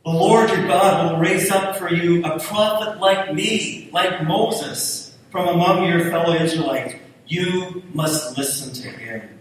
The 0.05 0.11
Lord 0.11 0.51
your 0.51 0.67
God 0.67 1.13
will 1.13 1.21
raise 1.21 1.51
up 1.51 1.77
for 1.77 1.93
you 1.93 2.25
a 2.25 2.39
prophet 2.39 3.01
like 3.01 3.35
me, 3.35 3.91
like 3.93 4.25
Moses, 4.25 5.17
from 5.31 5.49
among 5.49 5.89
your 5.89 6.11
fellow 6.11 6.35
Israelites. 6.35 6.95
You 7.27 7.83
must 7.93 8.39
listen 8.39 8.73
to 8.83 8.89
him. 8.89 9.39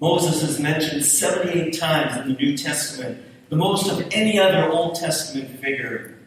Moses 0.00 0.42
is 0.42 0.58
mentioned 0.58 1.04
78 1.04 1.78
times 1.78 2.16
in 2.20 2.32
the 2.32 2.34
New 2.34 2.56
Testament, 2.56 3.22
the 3.50 3.56
most 3.56 3.88
of 3.88 4.08
any 4.10 4.40
other 4.40 4.68
Old 4.68 4.96
Testament 4.96 5.60
figure. 5.60 6.18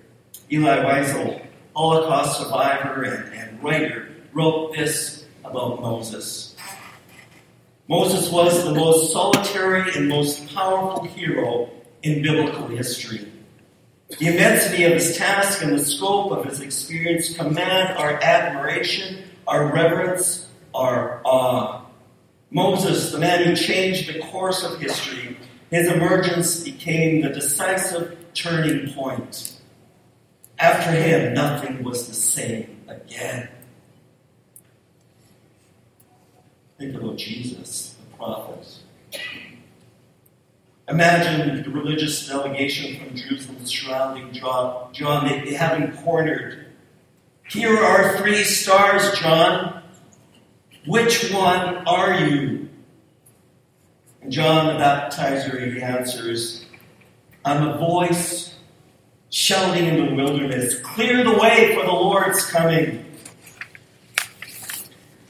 Elie 0.50 0.64
Wiesel, 0.64 1.46
Holocaust 1.76 2.40
survivor 2.40 3.04
and, 3.04 3.34
and 3.34 3.62
writer, 3.62 4.15
wrote 4.36 4.76
this 4.76 5.26
about 5.44 5.82
Moses. 5.82 6.56
Moses 7.88 8.32
was 8.32 8.64
the 8.64 8.74
most 8.74 9.12
solitary 9.12 9.92
and 9.96 10.08
most 10.08 10.48
powerful 10.54 11.04
hero 11.06 11.72
in 12.04 12.22
biblical 12.22 12.68
history. 12.68 13.32
The 14.20 14.28
immensity 14.28 14.84
of 14.84 14.94
his 14.94 15.18
task 15.18 15.64
and 15.64 15.72
the 15.72 15.84
scope 15.84 16.32
of 16.32 16.46
his 16.46 16.60
experience 16.60 17.36
command 17.36 17.98
our 17.98 18.22
admiration 18.22 19.24
our 19.48 19.72
reverence, 19.72 20.48
our 20.74 21.22
awe. 21.24 21.86
Moses, 22.52 23.12
the 23.12 23.20
man 23.20 23.44
who 23.44 23.56
changed 23.56 24.08
the 24.12 24.20
course 24.20 24.64
of 24.64 24.80
history, 24.80 25.38
his 25.70 25.92
emergence 25.92 26.64
became 26.64 27.22
the 27.22 27.30
decisive 27.30 28.18
turning 28.34 28.94
point. 28.94 29.60
After 30.58 30.92
him, 30.92 31.34
nothing 31.34 31.84
was 31.84 32.08
the 32.08 32.14
same 32.14 32.84
again. 32.88 33.50
Think 36.78 36.96
about 36.96 37.18
Jesus, 37.18 37.96
the 38.00 38.18
prophet. 38.18 38.80
Imagine 40.88 41.64
the 41.64 41.70
religious 41.70 42.28
delegation 42.28 43.00
from 43.00 43.16
Jerusalem 43.16 43.66
surrounding 43.66 44.34
John. 44.34 44.94
John, 44.94 45.28
they, 45.28 45.40
they 45.42 45.54
have 45.54 45.78
him 45.78 45.98
cornered 46.04 46.66
here 47.50 47.78
are 47.78 48.18
three 48.18 48.44
stars, 48.44 49.20
John. 49.20 49.84
Which 50.86 51.32
one 51.32 51.88
are 51.88 52.20
you? 52.20 52.70
And 54.22 54.32
John 54.32 54.68
the 54.68 54.74
baptizer, 54.74 55.74
he 55.74 55.82
answers, 55.82 56.66
I'm 57.44 57.68
a 57.68 57.78
voice 57.78 58.56
shouting 59.30 59.86
in 59.86 60.06
the 60.06 60.16
wilderness, 60.16 60.80
clear 60.80 61.24
the 61.24 61.38
way 61.38 61.76
for 61.76 61.86
the 61.86 61.92
Lord's 61.92 62.44
coming. 62.46 63.05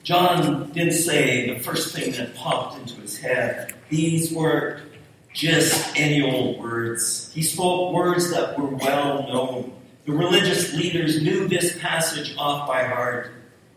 John 0.06 0.70
didn't 0.70 0.94
say 0.94 1.52
the 1.52 1.60
first 1.62 1.96
thing 1.96 2.12
that 2.12 2.36
popped 2.36 2.80
into 2.80 3.02
his 3.02 3.18
head. 3.18 3.74
These 3.90 4.32
were 4.32 4.82
just 5.34 6.00
any 6.00 6.22
old 6.22 6.60
words. 6.60 7.32
He 7.34 7.42
spoke 7.42 7.92
words 7.92 8.30
that 8.30 8.58
were 8.58 8.68
well 8.68 9.24
known. 9.28 9.74
The 10.06 10.12
religious 10.12 10.76
leaders 10.76 11.24
knew 11.24 11.48
this 11.48 11.80
passage 11.80 12.36
off 12.38 12.68
by 12.68 12.84
heart. 12.84 13.32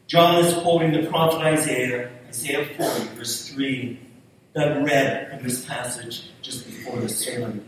John 0.06 0.44
is 0.44 0.52
quoting 0.52 0.92
the 0.92 1.08
prophet 1.08 1.40
Isaiah, 1.40 2.10
Isaiah 2.28 2.66
40, 2.76 3.16
verse 3.16 3.48
3, 3.48 3.98
that 4.52 4.84
read 4.84 5.30
from 5.30 5.42
this 5.42 5.64
passage 5.64 6.28
just 6.42 6.66
before 6.66 7.00
the 7.00 7.08
sermon. 7.08 7.66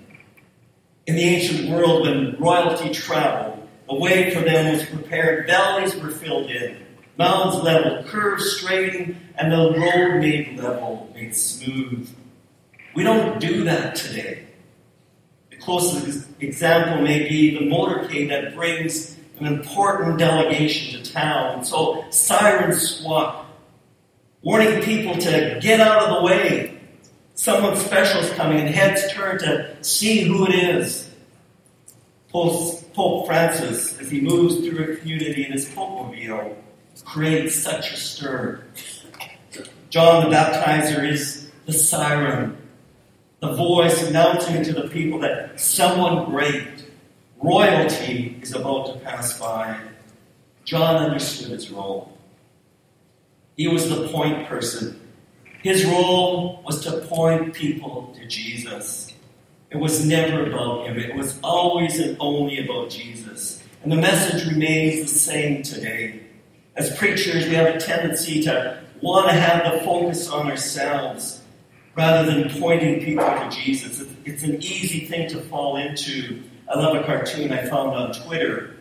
In 1.07 1.17
the 1.17 1.23
ancient 1.23 1.71
world, 1.71 2.02
when 2.02 2.37
royalty 2.38 2.90
traveled, 2.90 3.67
a 3.88 3.95
way 3.95 4.35
for 4.35 4.43
them 4.43 4.75
was 4.75 4.85
prepared, 4.85 5.47
valleys 5.47 5.97
were 5.97 6.11
filled 6.11 6.50
in, 6.50 6.76
mountains 7.21 7.62
level, 7.62 8.03
curves 8.05 8.57
straightened, 8.57 9.15
and 9.37 9.53
the 9.53 9.79
road 9.79 10.21
made 10.21 10.57
level, 10.57 11.11
made 11.15 11.37
smooth. 11.37 12.09
We 12.95 13.03
don't 13.05 13.39
do 13.39 13.62
that 13.65 13.95
today 13.95 14.47
The 15.50 15.57
closest 15.57 16.29
example 16.41 17.03
may 17.03 17.29
be 17.29 17.57
the 17.57 17.67
motorcade 17.67 18.31
that 18.31 18.55
brings 18.55 19.17
an 19.39 19.47
important 19.47 20.19
delegation 20.19 21.03
to 21.03 21.12
town. 21.12 21.65
So 21.65 22.05
sirens 22.11 22.81
swap, 22.97 23.47
warning 24.43 24.83
people 24.83 25.17
to 25.19 25.59
get 25.61 25.79
out 25.79 26.03
of 26.03 26.17
the 26.17 26.23
way. 26.25 26.81
Someone 27.35 27.77
special 27.77 28.21
is 28.23 28.31
coming 28.33 28.61
and 28.61 28.75
heads 28.75 29.12
turn 29.12 29.39
to 29.41 29.77
see 29.83 30.25
who 30.25 30.47
it 30.47 30.55
is. 30.55 31.09
Pope 32.31 33.27
Francis, 33.27 33.99
as 34.00 34.11
he 34.11 34.21
moves 34.21 34.57
through 34.57 34.93
a 34.93 34.97
community 34.97 35.45
in 35.45 35.53
his 35.53 35.69
popemobile, 35.71 36.55
creates 37.04 37.57
such 37.57 37.92
a 37.92 37.97
stir. 37.97 38.64
John 39.90 40.30
the 40.30 40.37
Baptizer 40.37 41.09
is 41.09 41.50
the 41.66 41.73
siren 41.73 42.57
the 43.40 43.52
voice 43.54 44.07
announcing 44.07 44.62
to 44.64 44.73
the 44.75 44.88
people 44.88 45.19
that 45.21 45.59
someone 45.59 46.26
great, 46.26 46.85
royalty, 47.42 48.38
is 48.42 48.54
about 48.54 48.87
to 48.87 49.00
pass 49.00 49.38
by. 49.38 49.80
John 50.64 50.97
understood 50.97 51.50
his 51.50 51.71
role. 51.71 52.16
He 53.57 53.66
was 53.66 53.88
the 53.88 54.09
point 54.09 54.47
person. 54.47 55.00
His 55.62 55.87
role 55.87 56.62
was 56.64 56.83
to 56.85 57.00
point 57.07 57.54
people 57.54 58.14
to 58.19 58.26
Jesus. 58.26 59.14
It 59.71 59.78
was 59.78 60.04
never 60.04 60.47
about 60.47 60.87
him, 60.87 60.99
it 60.99 61.14
was 61.14 61.38
always 61.42 61.99
and 61.99 62.16
only 62.21 62.62
about 62.64 62.90
Jesus. 62.90 63.62
And 63.83 63.90
the 63.90 63.97
message 63.97 64.47
remains 64.47 65.11
the 65.11 65.19
same 65.19 65.62
today. 65.62 66.20
As 66.81 66.97
preachers, 66.97 67.45
we 67.45 67.55
have 67.57 67.75
a 67.75 67.79
tendency 67.79 68.41
to 68.45 68.83
want 69.03 69.29
to 69.29 69.35
have 69.35 69.71
the 69.71 69.81
focus 69.81 70.31
on 70.31 70.51
ourselves 70.51 71.43
rather 71.95 72.25
than 72.25 72.49
pointing 72.59 73.05
people 73.05 73.23
to 73.23 73.51
Jesus. 73.51 74.03
It's 74.25 74.43
an 74.43 74.63
easy 74.63 75.01
thing 75.01 75.29
to 75.29 75.43
fall 75.43 75.77
into. 75.77 76.43
I 76.73 76.79
love 76.79 76.97
a 76.97 77.05
cartoon 77.05 77.53
I 77.53 77.69
found 77.69 77.91
on 77.91 78.15
Twitter. 78.15 78.77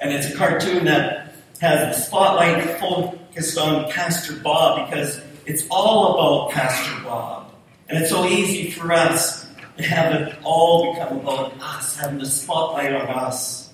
And 0.00 0.10
it's 0.10 0.32
a 0.32 0.36
cartoon 0.38 0.86
that 0.86 1.34
has 1.60 1.94
the 1.94 2.02
spotlight 2.02 2.80
focused 2.80 3.58
on 3.58 3.92
Pastor 3.92 4.36
Bob 4.36 4.88
because 4.88 5.20
it's 5.44 5.64
all 5.70 6.14
about 6.14 6.52
Pastor 6.52 7.04
Bob. 7.04 7.52
And 7.90 7.98
it's 7.98 8.08
so 8.08 8.24
easy 8.24 8.70
for 8.70 8.90
us 8.90 9.46
to 9.76 9.82
have 9.82 10.14
it 10.14 10.38
all 10.42 10.94
become 10.94 11.18
about 11.18 11.52
us, 11.60 11.94
having 11.98 12.20
the 12.20 12.24
spotlight 12.24 12.94
on 12.94 13.06
us. 13.06 13.70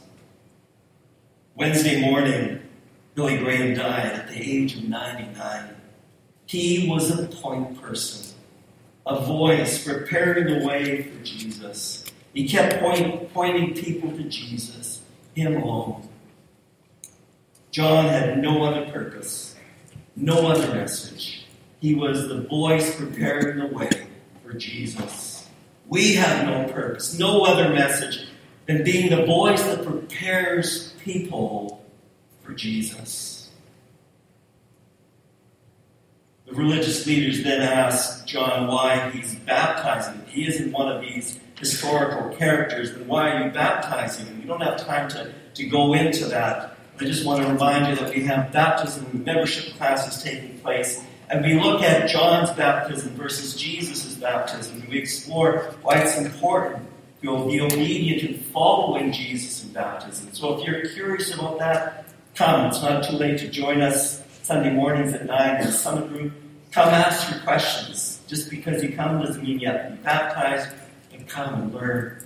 Wednesday 1.55 2.01
morning, 2.01 2.62
Billy 3.15 3.37
Graham 3.39 3.75
died 3.75 4.07
at 4.07 4.29
the 4.29 4.41
age 4.41 4.77
of 4.77 4.85
99. 4.85 5.75
He 6.47 6.89
was 6.89 7.11
a 7.11 7.27
point 7.27 7.81
person, 7.81 8.35
a 9.07 9.21
voice 9.21 9.87
preparing 9.87 10.61
the 10.61 10.67
way 10.67 11.03
for 11.03 11.23
Jesus. 11.23 12.05
He 12.33 12.49
kept 12.49 12.81
point, 12.81 13.33
pointing 13.35 13.75
people 13.75 14.11
to 14.13 14.25
Jesus, 14.25 15.03
Him 15.35 15.63
alone. 15.63 16.09
John 17.71 18.07
had 18.07 18.39
no 18.39 18.65
other 18.65 18.91
purpose, 18.91 19.57
no 20.17 20.47
other 20.49 20.75
message. 20.75 21.47
He 21.81 21.95
was 21.95 22.29
the 22.29 22.43
voice 22.43 22.97
preparing 22.97 23.59
the 23.59 23.67
way 23.67 23.91
for 24.43 24.55
Jesus. 24.55 25.49
We 25.87 26.15
have 26.15 26.47
no 26.47 26.73
purpose, 26.73 27.19
no 27.19 27.45
other 27.45 27.75
message 27.75 28.29
than 28.67 28.85
being 28.85 29.11
the 29.11 29.27
voice 29.27 29.63
that 29.65 29.85
prepares 29.85 30.95
people 31.05 31.82
for 32.43 32.53
Jesus. 32.53 33.51
The 36.47 36.55
religious 36.55 37.07
leaders 37.07 37.43
then 37.43 37.63
ask 37.63 38.27
John 38.27 38.67
why 38.67 39.11
he's 39.11 39.35
baptizing. 39.37 40.23
He 40.27 40.47
isn't 40.47 40.73
one 40.73 40.91
of 40.91 41.01
these 41.01 41.39
historical 41.59 42.37
characters, 42.37 42.93
then 42.93 43.07
why 43.07 43.31
are 43.31 43.47
you 43.47 43.53
baptizing 43.53 44.27
him? 44.27 44.41
We 44.41 44.47
don't 44.47 44.61
have 44.61 44.85
time 44.85 45.09
to, 45.11 45.33
to 45.55 45.67
go 45.67 45.95
into 45.95 46.27
that. 46.27 46.77
I 47.01 47.05
just 47.05 47.25
want 47.25 47.43
to 47.43 47.51
remind 47.51 47.89
you 47.89 47.97
that 48.05 48.15
we 48.15 48.23
have 48.25 48.53
baptism 48.53 49.25
membership 49.25 49.75
classes 49.77 50.23
taking 50.23 50.59
place 50.59 51.03
and 51.33 51.43
we 51.43 51.55
look 51.55 51.83
at 51.83 52.11
John's 52.11 52.51
baptism 52.51 53.15
versus 53.15 53.57
Jesus' 53.57 54.15
baptism, 54.17 54.83
and 54.83 54.89
we 54.91 54.99
explore 54.99 55.75
why 55.81 55.97
it's 55.97 56.19
important 56.19 56.87
to 57.23 57.47
be 57.47 57.59
obedient 57.59 58.23
in 58.23 58.39
following 58.53 59.13
Jesus 59.13 59.65
in 59.65 59.73
baptism. 59.73 60.29
So 60.35 60.59
if 60.59 60.67
you're 60.67 60.85
curious 60.91 61.33
about 61.33 61.59
that, 61.59 62.05
come. 62.35 62.67
It's 62.67 62.83
not 62.83 63.05
too 63.05 63.17
late 63.17 63.39
to 63.41 63.49
join 63.49 63.81
us 63.81 64.23
Sunday 64.43 64.71
mornings 64.71 65.13
at 65.13 65.27
9 65.27 65.61
in 65.61 65.67
the 65.67 65.73
summit 65.73 66.11
room. 66.11 66.35
Come 66.73 66.89
ask 66.89 67.31
your 67.31 67.41
questions. 67.41 68.21
Just 68.27 68.51
because 68.51 68.83
you 68.83 68.93
come 68.93 69.21
doesn't 69.21 69.43
mean 69.43 69.61
you 69.61 69.69
have 69.69 69.89
to 69.89 69.97
be 69.97 70.03
baptized, 70.03 70.71
but 71.11 71.29
come 71.29 71.55
and 71.55 71.75
learn. 71.75 72.19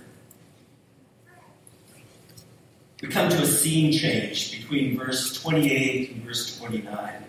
We 3.01 3.09
come 3.09 3.29
to 3.29 3.41
a 3.41 3.45
scene 3.45 3.93
change 3.93 4.57
between 4.57 4.97
verse 4.97 5.39
28 5.41 6.11
and 6.11 6.23
verse 6.23 6.57
29. 6.57 7.23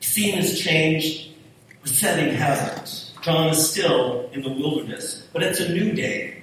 The 0.00 0.06
scene 0.06 0.34
has 0.34 0.58
changed, 0.58 1.30
the 1.82 1.88
setting 1.88 2.34
hasn't. 2.34 3.12
John 3.22 3.48
is 3.48 3.70
still 3.70 4.28
in 4.32 4.42
the 4.42 4.50
wilderness, 4.50 5.28
but 5.32 5.42
it's 5.42 5.60
a 5.60 5.68
new 5.68 5.92
day. 5.92 6.42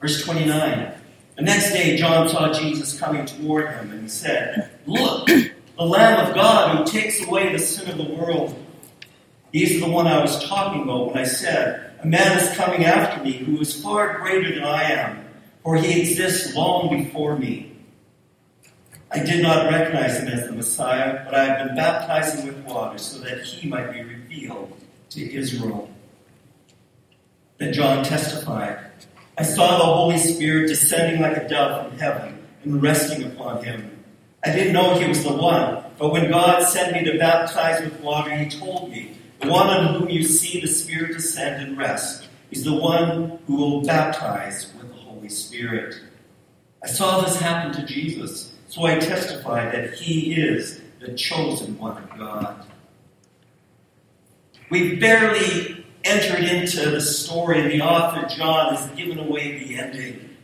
Verse 0.00 0.24
29. 0.24 0.94
The 1.40 1.46
next 1.46 1.72
day, 1.72 1.96
John 1.96 2.28
saw 2.28 2.52
Jesus 2.52 3.00
coming 3.00 3.24
toward 3.24 3.70
him, 3.70 3.92
and 3.92 4.02
he 4.02 4.08
said, 4.08 4.72
Look, 4.84 5.26
the 5.26 5.54
Lamb 5.78 6.28
of 6.28 6.34
God 6.34 6.76
who 6.76 6.84
takes 6.84 7.26
away 7.26 7.50
the 7.50 7.58
sin 7.58 7.88
of 7.88 7.96
the 7.96 8.14
world. 8.14 8.54
He's 9.50 9.80
the 9.80 9.88
one 9.88 10.06
I 10.06 10.20
was 10.20 10.46
talking 10.46 10.82
about 10.82 11.06
when 11.06 11.16
I 11.16 11.24
said, 11.24 11.94
A 12.02 12.06
man 12.06 12.36
is 12.36 12.54
coming 12.58 12.84
after 12.84 13.24
me 13.24 13.32
who 13.32 13.58
is 13.58 13.82
far 13.82 14.18
greater 14.18 14.54
than 14.54 14.64
I 14.64 14.82
am, 14.82 15.24
for 15.62 15.76
he 15.76 16.02
exists 16.02 16.54
long 16.54 16.90
before 16.90 17.38
me. 17.38 17.72
I 19.10 19.20
did 19.20 19.40
not 19.40 19.70
recognize 19.70 20.18
him 20.18 20.28
as 20.28 20.46
the 20.46 20.52
Messiah, 20.52 21.24
but 21.24 21.34
I 21.34 21.44
have 21.46 21.68
been 21.68 21.74
baptizing 21.74 22.48
with 22.48 22.62
water 22.66 22.98
so 22.98 23.18
that 23.20 23.44
he 23.44 23.66
might 23.66 23.94
be 23.94 24.02
revealed 24.02 24.78
to 25.08 25.32
Israel. 25.32 25.88
Then 27.56 27.72
John 27.72 28.04
testified, 28.04 28.90
I 29.40 29.42
saw 29.42 29.78
the 29.78 29.84
Holy 29.84 30.18
Spirit 30.18 30.68
descending 30.68 31.22
like 31.22 31.34
a 31.34 31.48
dove 31.48 31.88
from 31.88 31.98
heaven 31.98 32.46
and 32.62 32.82
resting 32.82 33.24
upon 33.24 33.64
him. 33.64 34.04
I 34.44 34.52
didn't 34.52 34.74
know 34.74 34.98
he 34.98 35.08
was 35.08 35.24
the 35.24 35.32
one, 35.32 35.82
but 35.96 36.12
when 36.12 36.30
God 36.30 36.62
sent 36.62 36.92
me 36.92 37.10
to 37.10 37.18
baptize 37.18 37.80
with 37.80 37.98
water, 38.02 38.36
he 38.36 38.50
told 38.50 38.90
me, 38.90 39.16
The 39.40 39.48
one 39.48 39.68
on 39.68 39.94
whom 39.94 40.10
you 40.10 40.24
see 40.24 40.60
the 40.60 40.66
Spirit 40.66 41.14
descend 41.14 41.66
and 41.66 41.78
rest 41.78 42.28
is 42.50 42.64
the 42.64 42.74
one 42.74 43.38
who 43.46 43.56
will 43.56 43.82
baptize 43.82 44.74
with 44.76 44.90
the 44.90 45.00
Holy 45.00 45.30
Spirit. 45.30 45.98
I 46.84 46.88
saw 46.88 47.22
this 47.22 47.40
happen 47.40 47.72
to 47.80 47.86
Jesus, 47.86 48.54
so 48.68 48.84
I 48.84 48.98
testify 48.98 49.70
that 49.72 49.94
he 49.94 50.34
is 50.34 50.82
the 51.00 51.14
chosen 51.14 51.78
one 51.78 51.96
of 51.96 52.18
God. 52.18 52.66
We 54.68 54.96
barely 54.96 55.79
entered 56.04 56.44
into 56.44 56.90
the 56.90 57.00
story, 57.00 57.60
and 57.60 57.70
the 57.70 57.82
author, 57.82 58.26
John, 58.34 58.74
has 58.74 58.90
given 58.92 59.18
away 59.18 59.64
the 59.64 59.78
ending. 59.78 60.36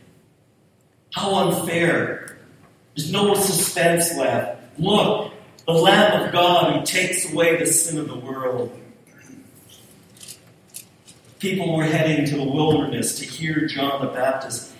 How 1.13 1.35
unfair 1.35 2.37
there's 2.95 3.11
no 3.11 3.33
suspense 3.35 4.15
left. 4.17 4.61
Look, 4.79 5.33
the 5.65 5.73
Lamb 5.73 6.25
of 6.25 6.31
God 6.31 6.73
who 6.73 6.85
takes 6.85 7.31
away 7.31 7.57
the 7.57 7.65
sin 7.65 7.99
of 7.99 8.07
the 8.07 8.15
world. 8.15 8.79
People 11.39 11.77
were 11.77 11.83
heading 11.83 12.25
to 12.25 12.37
the 12.37 12.43
wilderness 12.43 13.19
to 13.19 13.25
hear 13.25 13.67
John 13.67 14.03
the 14.03 14.11
Baptist. 14.11 14.73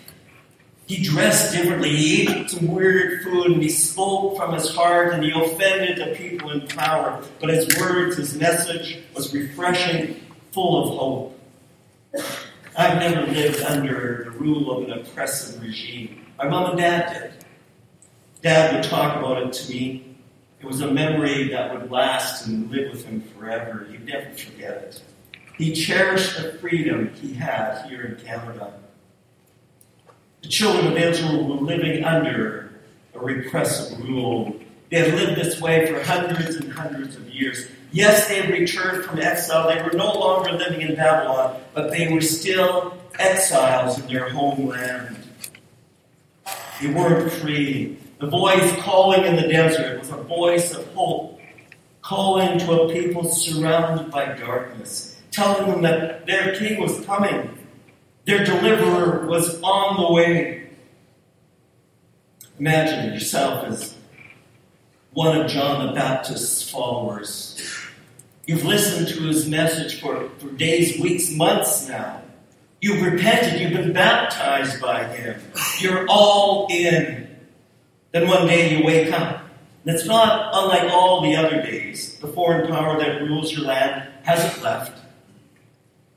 He 0.86 1.02
dressed 1.02 1.54
differently. 1.54 1.94
He 1.94 2.28
ate 2.28 2.50
some 2.50 2.68
weird 2.68 3.22
food 3.22 3.48
and 3.48 3.62
he 3.62 3.68
spoke 3.68 4.36
from 4.36 4.54
his 4.54 4.74
heart 4.74 5.12
and 5.12 5.22
he 5.22 5.30
offended 5.30 5.98
the 5.98 6.16
people 6.16 6.50
in 6.50 6.66
power. 6.66 7.22
But 7.40 7.50
his 7.50 7.78
words, 7.78 8.16
his 8.16 8.34
message 8.34 8.98
was 9.14 9.32
refreshing, 9.34 10.18
full 10.52 10.82
of 10.82 10.98
hope. 10.98 11.40
I've 12.76 12.98
never 12.98 13.26
lived 13.26 13.62
under 13.62 14.24
the 14.24 14.30
rule 14.38 14.70
of 14.76 14.84
an 14.84 14.92
oppressive 14.98 15.60
regime. 15.60 16.26
My 16.38 16.48
mom 16.48 16.70
and 16.70 16.78
dad 16.78 17.12
did. 17.12 17.44
Dad 18.40 18.74
would 18.74 18.84
talk 18.84 19.16
about 19.16 19.42
it 19.42 19.52
to 19.52 19.70
me. 19.70 20.16
It 20.60 20.66
was 20.66 20.80
a 20.80 20.90
memory 20.90 21.48
that 21.48 21.72
would 21.72 21.90
last 21.90 22.46
and 22.46 22.70
live 22.70 22.92
with 22.92 23.04
him 23.04 23.22
forever. 23.36 23.86
He'd 23.90 24.04
never 24.04 24.30
forget 24.30 24.70
it. 24.70 25.02
He 25.56 25.72
cherished 25.72 26.40
the 26.40 26.52
freedom 26.58 27.12
he 27.14 27.34
had 27.34 27.86
here 27.88 28.04
in 28.04 28.24
Canada. 28.24 28.74
The 30.42 30.48
children 30.48 30.86
of 30.86 30.96
Israel 30.96 31.48
were 31.48 31.66
living 31.66 32.04
under 32.04 32.70
a 33.14 33.18
repressive 33.18 33.98
rule. 34.00 34.54
They 34.90 34.98
had 34.98 35.14
lived 35.14 35.36
this 35.36 35.60
way 35.60 35.86
for 35.86 36.00
hundreds 36.02 36.56
and 36.56 36.72
hundreds 36.72 37.16
of 37.16 37.28
years. 37.28 37.66
Yes, 37.90 38.28
they 38.28 38.42
had 38.42 38.50
returned 38.50 39.04
from 39.04 39.18
exile. 39.18 39.68
They 39.68 39.82
were 39.82 39.96
no 39.96 40.12
longer 40.12 40.52
living 40.52 40.82
in 40.82 40.94
Babylon, 40.94 41.60
but 41.74 41.90
they 41.90 42.12
were 42.12 42.20
still 42.20 42.96
exiles 43.18 43.98
in 43.98 44.06
their 44.06 44.28
homeland. 44.28 45.16
They 46.80 46.88
weren't 46.88 47.32
free. 47.32 47.98
The 48.20 48.28
voice 48.28 48.72
calling 48.80 49.24
in 49.24 49.36
the 49.36 49.48
desert 49.48 50.00
was 50.00 50.10
a 50.10 50.16
voice 50.16 50.74
of 50.74 50.86
hope, 50.92 51.40
calling 52.02 52.58
to 52.58 52.82
a 52.82 52.92
people 52.92 53.24
surrounded 53.24 54.10
by 54.10 54.34
darkness, 54.34 55.20
telling 55.30 55.70
them 55.70 55.82
that 55.82 56.26
their 56.26 56.54
king 56.56 56.80
was 56.80 57.04
coming, 57.06 57.58
their 58.26 58.44
deliverer 58.44 59.26
was 59.26 59.60
on 59.62 59.96
the 59.96 60.12
way. 60.12 60.68
Imagine 62.58 63.14
yourself 63.14 63.64
as 63.64 63.94
one 65.12 65.40
of 65.40 65.50
John 65.50 65.86
the 65.86 65.92
Baptist's 65.92 66.68
followers. 66.70 67.57
You've 68.48 68.64
listened 68.64 69.08
to 69.08 69.24
his 69.24 69.46
message 69.46 70.00
for, 70.00 70.30
for 70.38 70.50
days, 70.52 70.98
weeks, 70.98 71.30
months 71.30 71.86
now. 71.86 72.22
You've 72.80 73.02
repented, 73.02 73.60
you've 73.60 73.74
been 73.74 73.92
baptized 73.92 74.80
by 74.80 75.04
him. 75.04 75.38
You're 75.80 76.06
all 76.08 76.66
in. 76.70 77.28
Then 78.12 78.26
one 78.26 78.46
day 78.46 78.74
you 78.74 78.86
wake 78.86 79.12
up. 79.12 79.44
And 79.84 79.94
it's 79.94 80.06
not 80.06 80.48
unlike 80.54 80.90
all 80.90 81.20
the 81.20 81.36
other 81.36 81.60
days. 81.60 82.18
The 82.20 82.28
foreign 82.28 82.68
power 82.68 82.98
that 82.98 83.20
rules 83.20 83.52
your 83.52 83.66
land 83.66 84.08
hasn't 84.22 84.62
left. 84.62 84.98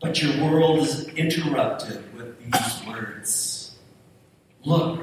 But 0.01 0.21
your 0.21 0.41
world 0.41 0.79
is 0.79 1.09
interrupted 1.09 2.15
with 2.15 2.39
these 2.39 2.87
words 2.87 3.75
Look, 4.63 5.01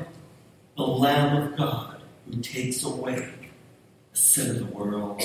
the 0.79 0.87
Lamb 0.87 1.43
of 1.43 1.59
God 1.59 2.01
who 2.25 2.41
takes 2.41 2.83
away 2.85 3.35
the 4.13 4.17
sin 4.17 4.51
of 4.51 4.59
the 4.61 4.75
world. 4.75 5.23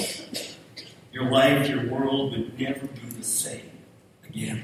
Your 1.13 1.30
life, 1.30 1.69
your 1.69 1.88
world 1.91 2.32
would 2.32 2.60
never 2.60 2.88
be 2.88 3.08
the 3.15 3.23
same 3.23 3.69
again. 4.28 4.63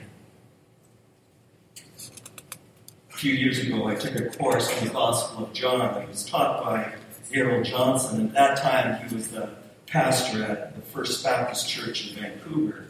A 3.14 3.18
few 3.18 3.34
years 3.34 3.60
ago, 3.60 3.88
I 3.88 3.94
took 3.94 4.16
a 4.16 4.30
course 4.36 4.76
in 4.80 4.88
the 4.88 4.94
Gospel 4.94 5.46
of 5.46 5.54
John 5.54 5.94
that 5.94 6.08
was 6.08 6.26
taught 6.26 6.64
by 6.64 6.92
Errol 7.32 7.64
Johnson. 7.64 8.30
At 8.30 8.34
that 8.34 8.58
time, 8.58 9.08
he 9.08 9.16
was 9.16 9.28
the 9.28 9.52
pastor 9.86 10.44
at 10.44 10.76
the 10.76 10.82
First 10.82 11.24
Baptist 11.24 11.70
Church 11.70 12.10
in 12.10 12.16
Vancouver. 12.16 12.88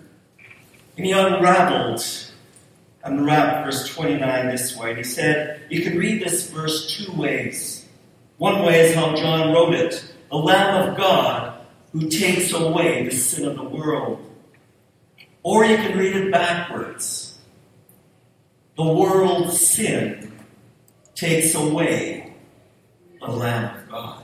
And 0.95 1.06
he 1.06 1.12
unraveled, 1.12 2.02
unwrapped 3.04 3.65
verse 3.65 3.88
29 3.93 4.48
this 4.48 4.78
way. 4.78 4.91
And 4.91 4.98
He 5.00 5.04
said, 5.04 5.63
You 5.69 5.82
can 5.82 5.98
read 5.98 6.24
this 6.24 6.50
verse 6.50 6.95
two 6.95 7.12
ways. 7.12 7.86
One 8.38 8.63
way 8.63 8.88
is 8.88 8.95
how 8.95 9.15
John 9.15 9.54
wrote 9.54 9.74
it 9.74 10.13
the 10.30 10.38
Lamb 10.38 10.89
of 10.89 10.98
God 10.98 11.49
who 11.91 12.10
takes 12.10 12.54
away 12.54 13.06
the 13.06 13.15
sin 13.15 13.47
of 13.47 13.56
the 13.56 13.63
world. 13.63 14.25
Or 15.43 15.65
you 15.65 15.78
can 15.78 15.97
read 15.97 16.15
it 16.15 16.32
backwards 16.32 17.30
the 18.80 18.86
world's 18.86 19.60
sin 19.60 20.32
takes 21.13 21.54
away 21.54 22.34
the 23.19 23.28
Lamb 23.28 23.75
of 23.75 23.89
God. 23.89 24.23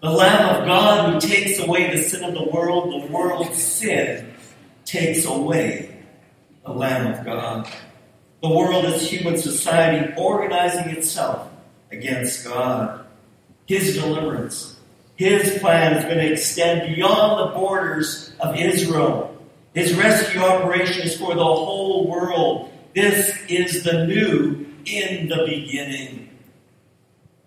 The 0.00 0.10
Lamb 0.10 0.56
of 0.56 0.66
God 0.66 1.12
who 1.12 1.28
takes 1.28 1.58
away 1.58 1.94
the 1.94 2.02
sin 2.02 2.24
of 2.24 2.32
the 2.32 2.44
world, 2.50 2.90
the 2.90 3.12
world's 3.12 3.62
sin 3.62 4.32
takes 4.86 5.26
away 5.26 6.02
the 6.64 6.72
Lamb 6.72 7.12
of 7.12 7.22
God. 7.26 7.68
The 8.40 8.48
world 8.48 8.86
is 8.86 9.10
human 9.10 9.36
society 9.36 10.14
organizing 10.16 10.88
itself 10.88 11.50
against 11.92 12.46
God. 12.46 13.04
His 13.66 13.96
deliverance, 13.96 14.79
His 15.20 15.58
plan 15.58 15.98
is 15.98 16.04
going 16.04 16.16
to 16.16 16.32
extend 16.32 16.96
beyond 16.96 17.40
the 17.40 17.54
borders 17.54 18.32
of 18.40 18.56
Israel. 18.56 19.36
His 19.74 19.92
rescue 19.92 20.40
operation 20.40 21.02
is 21.02 21.14
for 21.18 21.34
the 21.34 21.44
whole 21.44 22.08
world 22.08 22.72
this 22.94 23.36
is 23.46 23.82
the 23.82 24.06
new 24.06 24.66
in 24.86 25.28
the 25.28 25.44
beginning. 25.46 26.30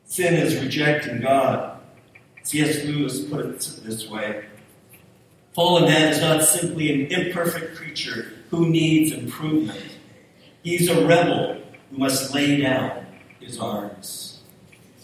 Sin 0.05 0.36
is 0.36 0.62
rejecting 0.62 1.21
God. 1.21 1.79
C.S. 2.43 2.83
Lewis 2.83 3.21
put 3.21 3.43
it 3.43 3.59
this 3.83 4.07
way 4.07 4.45
Fallen 5.55 5.86
man 5.86 6.13
is 6.13 6.21
not 6.21 6.43
simply 6.43 6.93
an 6.93 7.12
imperfect 7.12 7.75
creature 7.75 8.33
who 8.51 8.69
needs 8.69 9.13
improvement. 9.13 9.97
He's 10.62 10.89
a 10.89 11.07
rebel 11.07 11.57
who 11.89 11.97
must 11.97 12.36
lay 12.36 12.62
down 12.62 13.07
his 13.39 13.57
arms. 13.57 14.32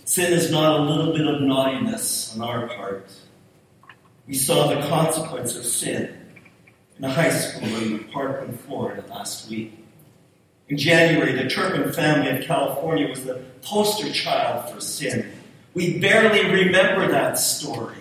Sin 0.10 0.34
is 0.34 0.50
not 0.50 0.80
a 0.80 0.82
little 0.82 1.14
bit 1.14 1.28
of 1.28 1.40
naughtiness 1.40 2.36
on 2.36 2.42
our 2.42 2.66
part. 2.70 3.12
We 4.26 4.34
saw 4.34 4.74
the 4.74 4.82
consequence 4.88 5.56
of 5.56 5.64
sin 5.64 6.26
in 6.98 7.04
a 7.04 7.12
high 7.12 7.30
school 7.30 7.76
in 7.76 8.06
Parkland, 8.06 8.60
Florida 8.62 9.04
last 9.08 9.52
week. 9.52 9.86
In 10.68 10.80
January, 10.80 11.34
the 11.34 11.48
Turpin 11.48 11.94
family 11.94 12.32
of 12.32 12.44
California 12.44 13.08
was 13.08 13.24
the 13.24 13.44
poster 13.62 14.12
child 14.12 14.74
for 14.74 14.82
sin. 14.82 15.32
We 15.76 16.00
barely 16.00 16.64
remember 16.64 17.08
that 17.12 17.38
story. 17.38 17.98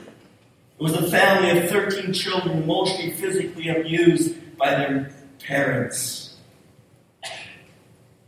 It 0.80 0.82
was 0.82 0.94
a 0.94 1.10
family 1.10 1.60
of 1.60 1.68
13 1.68 2.14
children, 2.14 2.66
mostly 2.66 3.10
physically 3.10 3.68
abused 3.68 4.56
by 4.56 4.70
their 4.70 5.12
parents. 5.40 6.38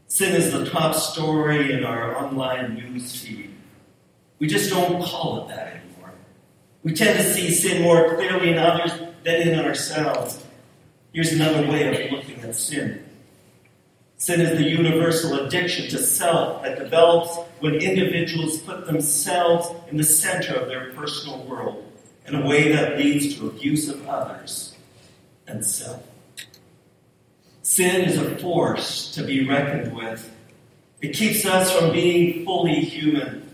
Sin 0.07 0.35
is 0.35 0.53
the 0.53 0.69
top 0.69 0.95
story 0.95 1.73
in 1.73 1.83
our 1.83 2.15
online 2.15 2.75
news 2.75 3.17
feed. 3.17 3.55
We 4.41 4.49
just 4.49 4.71
don't 4.71 5.01
call 5.03 5.43
it 5.43 5.55
that 5.55 5.69
anymore. 5.69 6.13
We 6.83 6.95
tend 6.95 7.19
to 7.19 7.25
see 7.33 7.53
sin 7.53 7.83
more 7.83 8.17
clearly 8.17 8.51
in 8.51 8.59
others 8.59 8.93
than 9.23 9.43
in 9.43 9.61
ourselves. 9.61 10.43
Here's 11.13 11.33
another 11.33 11.71
way 11.71 12.07
of 12.07 12.13
looking 12.13 12.41
at 12.41 12.57
sin. 12.57 13.05
Sin 14.17 14.41
is 14.41 14.59
the 14.59 14.69
universal 14.69 15.47
addiction 15.47 15.89
to 15.91 15.99
self 15.99 16.63
that 16.63 16.79
develops 16.79 17.37
when 17.61 17.75
individuals 17.75 18.59
put 18.59 18.87
themselves 18.87 19.69
in 19.91 19.97
the 19.97 20.05
center 20.05 20.55
of 20.55 20.69
their 20.69 20.93
personal 20.93 21.43
world 21.45 21.85
in 22.27 22.35
a 22.35 22.47
way 22.47 22.73
that 22.73 22.99
leads 22.99 23.37
to 23.37 23.49
abuse 23.49 23.89
of 23.89 24.07
others 24.09 24.77
and 25.47 25.65
self. 25.65 26.03
Sin 27.63 28.03
is 28.03 28.17
a 28.19 28.37
force 28.39 29.11
to 29.13 29.23
be 29.23 29.47
reckoned 29.47 29.95
with. 29.95 30.31
It 31.03 31.15
keeps 31.15 31.45
us 31.45 31.73
from 31.73 31.93
being 31.93 32.45
fully 32.45 32.81
human. 32.81 33.50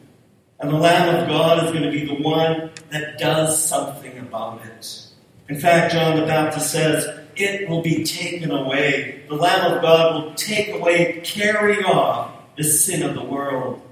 And 0.59 0.71
the 0.71 0.77
Lamb 0.77 1.15
of 1.15 1.29
God 1.29 1.65
is 1.65 1.71
going 1.71 1.85
to 1.85 1.91
be 1.91 2.07
the 2.07 2.23
one 2.23 2.71
that 2.91 3.19
does 3.19 3.63
something 3.63 4.19
about 4.19 4.65
it. 4.65 5.07
In 5.49 5.61
fact, 5.61 5.93
John 5.93 6.19
the 6.19 6.27
Baptist 6.27 6.73
says, 6.73 7.07
it 7.37 7.69
will 7.69 7.83
be 7.83 8.03
taken 8.05 8.51
away. 8.51 9.25
The 9.29 9.35
Lamb 9.35 9.73
of 9.73 9.83
God 9.83 10.15
will 10.15 10.35
take 10.35 10.75
away, 10.75 11.21
carry 11.23 11.85
off 11.85 12.33
the 12.57 12.65
sin 12.65 13.03
of 13.03 13.15
the 13.15 13.23
world. 13.23 13.83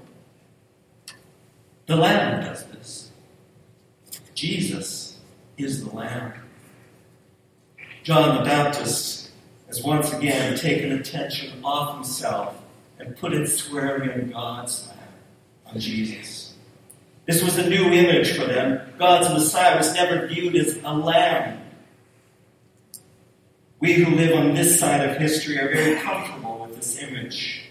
The 1.85 1.95
Lamb 1.95 2.43
does 2.43 2.65
this. 2.65 3.11
Jesus 4.33 5.19
is 5.57 5.83
the 5.83 5.95
Lamb. 5.95 6.33
John 8.03 8.37
the 8.37 8.43
Baptist 8.43 9.31
has 9.67 9.83
once 9.83 10.11
again 10.13 10.57
taken 10.57 10.91
attention 10.93 11.63
off 11.63 11.95
himself 11.95 12.59
and 12.99 13.15
put 13.17 13.33
it 13.33 13.47
squarely 13.47 14.11
on 14.11 14.31
God's 14.31 14.87
Lamb, 14.87 14.97
on 15.67 15.79
Jesus. 15.79 16.44
This 17.25 17.43
was 17.43 17.57
a 17.57 17.69
new 17.69 17.85
image 17.85 18.37
for 18.37 18.45
them. 18.45 18.81
God's 18.97 19.29
Messiah 19.33 19.77
was 19.77 19.93
never 19.93 20.27
viewed 20.27 20.55
as 20.55 20.77
a 20.83 20.93
lamb 20.93 21.65
we 23.85 23.93
who 23.93 24.15
live 24.15 24.35
on 24.35 24.55
this 24.55 24.79
side 24.79 25.07
of 25.07 25.17
history 25.17 25.59
are 25.59 25.69
very 25.71 25.99
comfortable 26.01 26.65
with 26.65 26.75
this 26.75 26.97
image. 26.97 27.65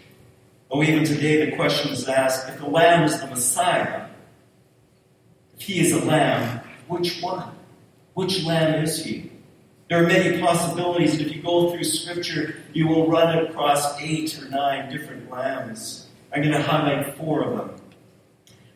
Though 0.71 0.83
even 0.83 1.05
today 1.05 1.51
the 1.51 1.57
question 1.57 1.93
is 1.93 2.07
asked 2.09 2.49
if 2.49 2.59
the 2.59 2.69
Lamb 2.69 3.03
is 3.03 3.21
the 3.21 3.27
Messiah, 3.27 4.07
if 5.57 5.63
he 5.63 5.81
is 5.81 5.93
a 5.93 6.05
lamb, 6.05 6.61
which 6.87 7.21
one? 7.21 7.53
Which 8.15 8.45
lamb 8.45 8.85
is 8.85 9.05
he? 9.05 9.33
There 9.89 10.05
are 10.05 10.07
many 10.07 10.41
possibilities, 10.41 11.13
and 11.15 11.23
if 11.23 11.35
you 11.35 11.43
go 11.43 11.73
through 11.73 11.83
Scripture, 11.83 12.63
you 12.73 12.87
will 12.87 13.09
run 13.09 13.47
across 13.47 14.01
eight 14.01 14.41
or 14.41 14.49
nine 14.49 14.93
different 14.93 15.29
lambs. 15.31 16.07
I'm 16.33 16.43
going 16.43 16.55
to 16.55 16.63
highlight 16.63 17.17
four 17.17 17.43
of 17.43 17.59
them. 17.59 17.77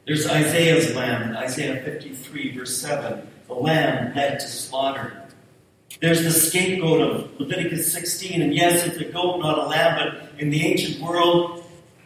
There's 0.09 0.27
Isaiah's 0.27 0.95
lamb 0.97 1.37
Isaiah 1.37 1.83
53, 1.83 2.57
verse 2.57 2.81
7, 2.81 3.29
the 3.47 3.53
lamb 3.53 4.15
led 4.17 4.41
to 4.41 4.49
slaughter. 4.49 5.29
There's 6.01 6.25
the 6.25 6.31
scapegoat 6.31 7.03
of 7.03 7.39
Leviticus 7.39 7.93
16, 7.93 8.41
and 8.41 8.55
yes, 8.55 8.87
it's 8.87 8.97
a 8.97 9.05
goat, 9.05 9.41
not 9.41 9.59
a 9.59 9.67
lamb, 9.67 9.99
but 9.99 10.41
in 10.41 10.49
the 10.49 10.65
ancient 10.65 11.03
world, 11.03 11.63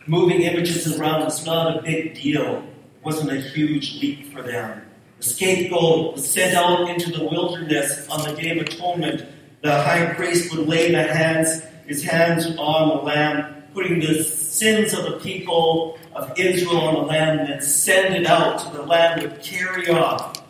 moving 0.08 0.42
images 0.42 0.98
around 0.98 1.22
was 1.22 1.46
not 1.46 1.78
a 1.78 1.82
big 1.82 2.20
deal. 2.20 2.56
It 2.56 3.04
wasn't 3.04 3.30
a 3.30 3.40
huge 3.40 4.00
leap 4.00 4.32
for 4.32 4.42
them. 4.42 4.82
The 5.18 5.22
scapegoat 5.22 6.14
was 6.14 6.28
sent 6.28 6.56
out 6.56 6.90
into 6.90 7.16
the 7.16 7.24
wilderness 7.24 8.08
on 8.08 8.28
the 8.28 8.34
Day 8.34 8.50
of 8.50 8.66
Atonement. 8.66 9.28
The 9.60 9.80
high 9.80 10.12
priest 10.14 10.52
would 10.52 10.66
lay 10.66 10.90
the 10.90 11.04
hands, 11.04 11.62
his 11.86 12.02
hands 12.02 12.46
on 12.58 12.88
the 12.88 13.04
lamb, 13.04 13.62
putting 13.72 14.00
the 14.00 14.24
sins 14.24 14.92
of 14.92 15.04
the 15.04 15.20
people 15.20 16.00
of 16.14 16.38
Israel 16.38 16.80
on 16.80 16.94
the 16.94 17.00
land 17.00 17.40
and 17.40 17.48
then 17.48 17.60
send 17.60 18.14
it 18.14 18.26
out. 18.26 18.58
to 18.60 18.76
the 18.76 18.82
land 18.82 19.22
would 19.22 19.42
carry 19.42 19.88
off, 19.88 20.42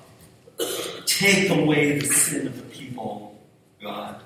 take 1.06 1.50
away 1.50 1.98
the 1.98 2.06
sin 2.06 2.46
of 2.46 2.56
the 2.56 2.62
people. 2.62 3.40
God. 3.82 4.20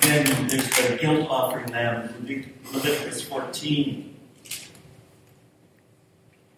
Then 0.00 0.48
there's 0.48 0.68
the 0.68 0.98
guilt 1.00 1.28
offering 1.30 1.66
lamb 1.68 2.14
Leviticus 2.72 3.22
14. 3.22 4.14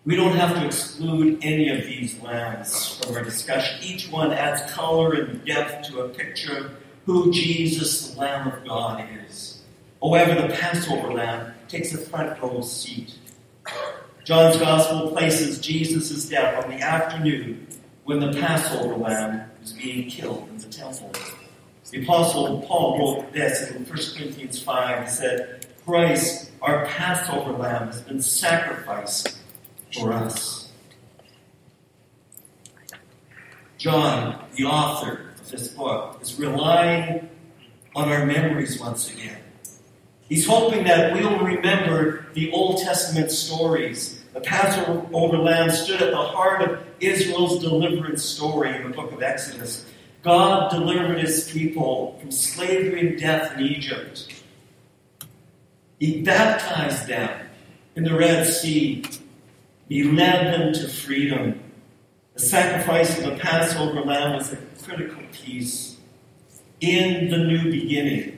We 0.04 0.14
don't 0.14 0.36
have 0.36 0.54
to 0.54 0.64
exclude 0.64 1.40
any 1.42 1.68
of 1.68 1.84
these 1.84 2.20
lambs 2.22 2.96
from 2.98 3.16
our 3.16 3.24
discussion. 3.24 3.82
Each 3.82 4.08
one 4.08 4.32
adds 4.32 4.72
color 4.72 5.14
and 5.14 5.44
depth 5.44 5.88
to 5.88 6.02
a 6.02 6.08
picture 6.08 6.58
of 6.58 6.72
who 7.06 7.32
Jesus, 7.32 8.10
the 8.10 8.20
Lamb 8.20 8.46
of 8.46 8.64
God, 8.64 9.04
is. 9.26 9.62
However, 10.00 10.42
the 10.42 10.54
Passover 10.54 11.12
lamb 11.12 11.54
takes 11.68 11.92
a 11.92 11.98
front 11.98 12.40
row 12.40 12.60
seat. 12.60 13.14
John's 14.24 14.56
Gospel 14.56 15.10
places 15.10 15.60
Jesus' 15.60 16.28
death 16.28 16.64
on 16.64 16.70
the 16.70 16.82
afternoon 16.82 17.66
when 18.04 18.20
the 18.20 18.32
Passover 18.32 18.96
lamb 18.96 19.48
was 19.60 19.72
being 19.72 20.10
killed 20.10 20.48
in 20.48 20.58
the 20.58 20.68
temple. 20.68 21.12
The 21.90 22.02
Apostle 22.02 22.62
Paul 22.62 22.98
wrote 22.98 23.32
this 23.32 23.70
in 23.70 23.84
1 23.84 23.86
Corinthians 23.86 24.60
5. 24.60 25.04
He 25.04 25.08
said, 25.08 25.66
Christ, 25.84 26.50
our 26.60 26.86
Passover 26.86 27.52
lamb, 27.52 27.86
has 27.86 28.00
been 28.02 28.20
sacrificed 28.20 29.38
for 29.92 30.12
us. 30.12 30.72
John, 33.78 34.44
the 34.56 34.64
author 34.64 35.30
of 35.38 35.50
this 35.50 35.68
book, 35.68 36.18
is 36.20 36.38
relying 36.38 37.28
on 37.94 38.08
our 38.08 38.26
memories 38.26 38.80
once 38.80 39.12
again. 39.12 39.38
He's 40.28 40.46
hoping 40.46 40.84
that 40.84 41.12
we'll 41.12 41.38
remember 41.38 42.26
the 42.34 42.50
Old 42.50 42.78
Testament 42.78 43.30
stories. 43.30 44.24
The 44.34 44.40
Passover 44.40 45.38
lamb 45.38 45.70
stood 45.70 46.02
at 46.02 46.10
the 46.10 46.16
heart 46.16 46.62
of 46.62 46.84
Israel's 47.00 47.60
deliverance 47.60 48.24
story 48.24 48.74
in 48.74 48.82
the 48.82 48.96
book 48.96 49.12
of 49.12 49.22
Exodus. 49.22 49.86
God 50.22 50.70
delivered 50.70 51.20
his 51.20 51.50
people 51.50 52.18
from 52.20 52.32
slavery 52.32 53.08
and 53.08 53.18
death 53.18 53.56
in 53.56 53.62
Egypt. 53.62 54.32
He 56.00 56.22
baptized 56.22 57.06
them 57.06 57.48
in 57.94 58.02
the 58.02 58.14
Red 58.14 58.46
Sea. 58.46 59.04
He 59.88 60.02
led 60.02 60.52
them 60.52 60.72
to 60.72 60.88
freedom. 60.88 61.60
The 62.34 62.40
sacrifice 62.40 63.16
of 63.18 63.24
the 63.24 63.36
Passover 63.36 64.02
lamb 64.02 64.34
was 64.34 64.52
a 64.52 64.56
critical 64.82 65.22
piece. 65.32 65.96
In 66.80 67.30
the 67.30 67.38
new 67.38 67.70
beginning, 67.70 68.35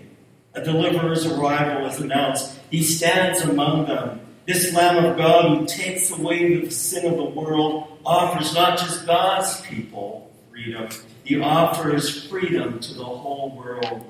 a 0.58 0.64
deliverer's 0.64 1.24
arrival 1.24 1.86
is 1.86 2.00
announced. 2.00 2.58
He 2.70 2.82
stands 2.82 3.42
among 3.42 3.86
them. 3.86 4.20
This 4.44 4.74
Lamb 4.74 5.04
of 5.04 5.16
God 5.16 5.56
who 5.56 5.66
takes 5.66 6.10
away 6.10 6.60
the 6.60 6.70
sin 6.70 7.06
of 7.06 7.16
the 7.16 7.24
world 7.24 8.00
offers 8.04 8.54
not 8.54 8.78
just 8.78 9.06
God's 9.06 9.60
people 9.60 10.32
freedom, 10.50 10.88
he 11.22 11.40
offers 11.40 12.26
freedom 12.26 12.80
to 12.80 12.94
the 12.94 13.04
whole 13.04 13.54
world. 13.56 14.04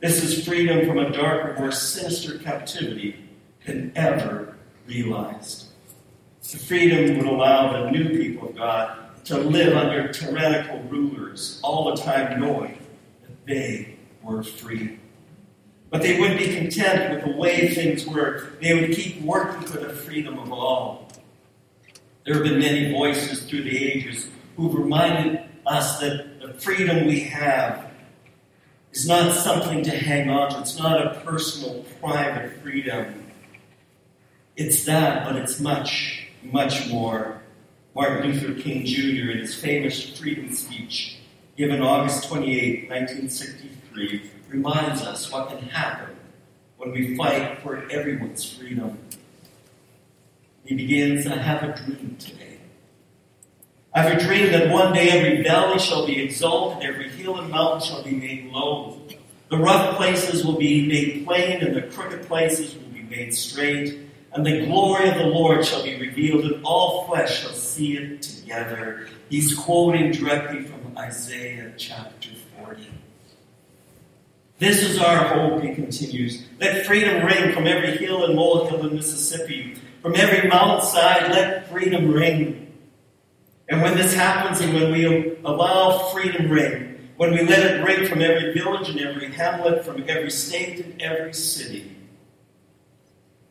This 0.00 0.24
is 0.24 0.44
freedom 0.44 0.86
from 0.86 0.98
a 0.98 1.12
darker, 1.12 1.54
more 1.60 1.70
sinister 1.70 2.38
captivity 2.38 3.16
than 3.64 3.92
ever 3.94 4.56
realized. 4.86 5.66
The 6.50 6.58
freedom 6.58 7.18
would 7.18 7.26
allow 7.26 7.72
the 7.72 7.90
new 7.90 8.08
people 8.10 8.48
of 8.48 8.56
God 8.56 9.24
to 9.26 9.38
live 9.38 9.76
under 9.76 10.12
tyrannical 10.12 10.80
rulers, 10.84 11.60
all 11.62 11.94
the 11.94 12.02
time 12.02 12.40
knowing 12.40 12.78
that 13.22 13.46
they 13.46 13.96
were 14.22 14.42
free. 14.42 14.98
But 15.90 16.02
they 16.02 16.18
wouldn't 16.18 16.38
be 16.38 16.56
content 16.56 17.14
with 17.14 17.24
the 17.24 17.38
way 17.38 17.68
things 17.68 18.06
were. 18.06 18.50
They 18.60 18.74
would 18.74 18.92
keep 18.92 19.20
working 19.22 19.66
for 19.66 19.78
the 19.78 19.90
freedom 19.90 20.38
of 20.38 20.52
all. 20.52 21.08
There 22.24 22.34
have 22.34 22.42
been 22.42 22.58
many 22.58 22.92
voices 22.92 23.44
through 23.44 23.62
the 23.62 23.92
ages 23.92 24.28
who've 24.56 24.74
reminded 24.74 25.42
us 25.64 26.00
that 26.00 26.40
the 26.40 26.54
freedom 26.54 27.06
we 27.06 27.20
have 27.20 27.90
is 28.92 29.06
not 29.06 29.36
something 29.36 29.84
to 29.84 29.90
hang 29.90 30.28
on 30.30 30.50
to. 30.50 30.60
It's 30.60 30.78
not 30.78 31.06
a 31.06 31.20
personal, 31.20 31.84
private 32.00 32.60
freedom. 32.62 33.24
It's 34.56 34.84
that, 34.86 35.24
but 35.24 35.36
it's 35.36 35.60
much, 35.60 36.28
much 36.42 36.88
more. 36.88 37.42
Martin 37.94 38.32
Luther 38.32 38.60
King 38.60 38.84
Jr., 38.84 39.30
in 39.30 39.38
his 39.38 39.54
famous 39.54 40.18
freedom 40.18 40.52
speech 40.52 41.18
given 41.56 41.80
August 41.80 42.28
28, 42.28 42.90
1963, 42.90 44.30
reminds 44.48 45.02
us 45.02 45.30
what 45.30 45.48
can 45.48 45.68
happen 45.68 46.16
when 46.76 46.92
we 46.92 47.16
fight 47.16 47.60
for 47.62 47.88
everyone's 47.90 48.50
freedom. 48.56 48.98
He 50.64 50.74
begins, 50.74 51.26
I 51.26 51.36
have 51.36 51.62
a 51.62 51.76
dream 51.76 52.16
today. 52.18 52.58
I 53.94 54.02
have 54.02 54.20
a 54.20 54.24
dream 54.24 54.52
that 54.52 54.70
one 54.70 54.92
day 54.92 55.08
every 55.10 55.42
valley 55.42 55.78
shall 55.78 56.06
be 56.06 56.22
exalted, 56.22 56.86
every 56.86 57.08
hill 57.08 57.38
and 57.38 57.50
mountain 57.50 57.88
shall 57.88 58.02
be 58.02 58.10
made 58.10 58.52
low. 58.52 59.00
The 59.48 59.58
rough 59.58 59.96
places 59.96 60.44
will 60.44 60.58
be 60.58 60.86
made 60.86 61.24
plain, 61.24 61.62
and 61.62 61.74
the 61.74 61.82
crooked 61.82 62.26
places 62.26 62.74
will 62.74 62.88
be 62.88 63.02
made 63.02 63.32
straight. 63.32 64.00
And 64.32 64.44
the 64.44 64.66
glory 64.66 65.08
of 65.08 65.14
the 65.14 65.24
Lord 65.24 65.64
shall 65.64 65.82
be 65.82 65.98
revealed, 65.98 66.44
and 66.44 66.64
all 66.64 67.06
flesh 67.06 67.42
shall 67.42 67.52
see 67.52 67.96
it 67.96 68.22
together. 68.22 69.08
He's 69.30 69.54
quoting 69.54 70.10
directly 70.10 70.64
from 70.64 70.98
Isaiah 70.98 71.72
chapter 71.78 72.30
40. 72.62 72.90
This 74.58 74.82
is 74.82 74.98
our 74.98 75.18
hope, 75.18 75.62
he 75.62 75.74
continues. 75.74 76.46
Let 76.58 76.86
freedom 76.86 77.24
ring 77.26 77.52
from 77.52 77.66
every 77.66 77.96
hill 77.98 78.24
and 78.24 78.34
molehill 78.34 78.86
in 78.86 78.94
Mississippi. 78.94 79.74
From 80.00 80.14
every 80.14 80.48
mountainside, 80.48 81.30
let 81.30 81.68
freedom 81.68 82.10
ring. 82.10 82.72
And 83.68 83.82
when 83.82 83.96
this 83.96 84.14
happens, 84.14 84.60
and 84.60 84.72
when 84.72 84.92
we 84.92 85.36
allow 85.44 85.98
freedom 86.10 86.48
ring, 86.50 87.10
when 87.16 87.32
we 87.32 87.42
let 87.42 87.70
it 87.70 87.82
ring 87.82 88.08
from 88.08 88.22
every 88.22 88.54
village 88.54 88.88
and 88.88 89.00
every 89.00 89.30
hamlet, 89.32 89.84
from 89.84 90.04
every 90.08 90.30
state 90.30 90.84
and 90.84 91.02
every 91.02 91.34
city, 91.34 91.94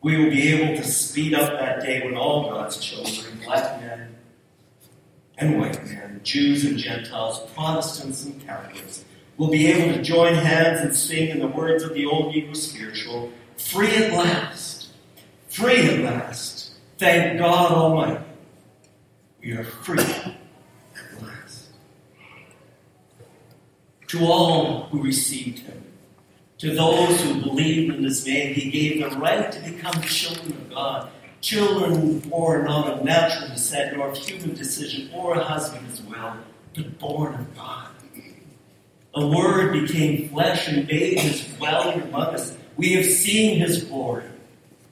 we 0.02 0.16
will 0.16 0.30
be 0.30 0.52
able 0.52 0.76
to 0.76 0.88
speed 0.88 1.34
up 1.34 1.52
that 1.52 1.82
day 1.82 2.04
when 2.04 2.16
all 2.16 2.50
God's 2.50 2.78
children, 2.78 3.40
black 3.44 3.80
men 3.80 4.14
and 5.38 5.60
white 5.60 5.84
men, 5.84 6.20
Jews 6.22 6.64
and 6.64 6.78
Gentiles, 6.78 7.40
Protestants 7.54 8.24
and 8.24 8.44
Catholics, 8.46 9.04
will 9.36 9.50
be 9.50 9.66
able 9.66 9.94
to 9.94 10.02
join 10.02 10.34
hands 10.34 10.80
and 10.80 10.94
sing 10.94 11.28
in 11.28 11.38
the 11.40 11.46
words 11.46 11.82
of 11.82 11.94
the 11.94 12.06
old 12.06 12.34
Negro 12.34 12.56
spiritual, 12.56 13.32
free 13.56 13.94
at 13.94 14.12
last, 14.12 14.88
free 15.48 15.88
at 15.88 16.00
last, 16.00 16.72
thank 16.98 17.38
God 17.38 17.72
Almighty. 17.72 18.24
We 19.42 19.52
are 19.52 19.64
free 19.64 20.00
at 20.00 21.22
last. 21.22 21.68
To 24.08 24.24
all 24.24 24.84
who 24.84 25.02
received 25.02 25.60
him, 25.60 25.82
to 26.58 26.74
those 26.74 27.20
who 27.20 27.42
believed 27.42 27.94
in 27.94 28.04
his 28.04 28.26
name, 28.26 28.54
he 28.54 28.70
gave 28.70 29.02
the 29.02 29.14
right 29.18 29.52
to 29.52 29.60
become 29.60 30.00
children 30.02 30.52
of 30.52 30.70
God. 30.70 31.10
Children 31.42 32.20
born 32.20 32.64
not 32.64 32.88
of 32.88 33.04
natural 33.04 33.50
descent, 33.50 33.96
nor 33.96 34.08
of 34.08 34.16
human 34.16 34.54
decision, 34.54 35.10
or 35.12 35.34
a 35.34 35.44
husband's 35.44 36.00
will, 36.02 36.32
but 36.74 36.98
born 36.98 37.34
of 37.34 37.54
God. 37.54 37.88
The 39.16 39.26
Word 39.26 39.72
became 39.72 40.28
flesh 40.28 40.68
and 40.68 40.86
made 40.86 41.18
his 41.18 41.46
dwelling 41.56 42.02
among 42.02 42.34
us. 42.34 42.54
We 42.76 42.92
have 42.92 43.06
seen 43.06 43.60
his 43.60 43.84
glory, 43.84 44.26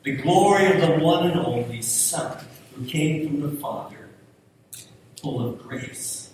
the 0.03 0.13
glory 0.17 0.73
of 0.73 0.81
the 0.81 1.05
one 1.05 1.31
and 1.31 1.39
only 1.39 1.83
Son 1.83 2.43
who 2.75 2.87
came 2.87 3.29
from 3.29 3.41
the 3.43 3.61
Father 3.61 4.09
full 5.21 5.47
of 5.47 5.63
grace 5.63 6.31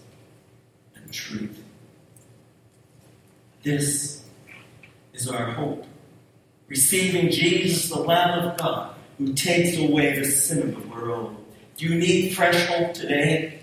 and 0.95 1.13
truth. 1.13 1.61
This 3.65 4.25
is 5.13 5.29
our 5.29 5.51
hope. 5.51 5.85
Receiving 6.69 7.33
Jesus, 7.33 7.89
the 7.89 7.99
Lamb 7.99 8.51
of 8.51 8.57
God, 8.57 8.95
who 9.19 9.33
takes 9.33 9.77
away 9.77 10.17
the 10.17 10.25
sin 10.25 10.63
of 10.63 10.81
the 10.81 10.89
world. 10.89 11.45
Do 11.77 11.87
you 11.87 11.99
need 11.99 12.37
fresh 12.37 12.67
hope 12.67 12.95
today? 12.95 13.60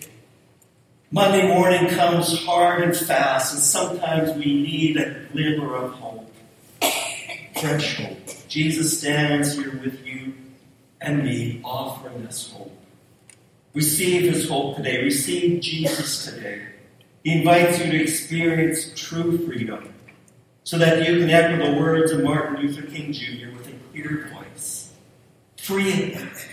Monday 1.18 1.48
morning 1.48 1.90
comes 1.90 2.46
hard 2.46 2.84
and 2.84 2.96
fast, 2.96 3.52
and 3.52 3.64
sometimes 3.64 4.38
we 4.38 4.62
need 4.62 4.98
a 4.98 5.26
glimmer 5.32 5.76
of 5.76 5.94
hope. 5.94 6.32
Fresh 7.60 7.98
hope. 7.98 8.48
Jesus 8.48 9.00
stands 9.00 9.56
here 9.56 9.80
with 9.84 10.06
you 10.06 10.36
and 11.02 11.24
me, 11.24 11.60
offering 11.64 12.28
us 12.28 12.52
hope. 12.52 12.72
Receive 13.74 14.32
his 14.32 14.48
hope 14.48 14.76
today. 14.76 15.02
Receive 15.02 15.60
Jesus 15.60 16.24
today. 16.24 16.68
He 17.24 17.40
invites 17.40 17.80
you 17.80 17.94
to 17.94 18.00
experience 18.00 18.92
true 18.96 19.44
freedom 19.48 19.92
so 20.66 20.78
that 20.78 21.00
you 21.00 21.18
can 21.18 21.32
echo 21.32 21.58
the 21.58 21.80
words 21.80 22.12
of 22.12 22.22
Martin 22.22 22.58
Luther 22.58 22.84
King 22.84 23.12
Jr. 23.12 23.58
with 23.58 23.68
a 23.68 23.74
clear 23.90 24.30
voice. 24.32 24.94
Free 25.58 26.14
at 26.14 26.22
last. 26.22 26.48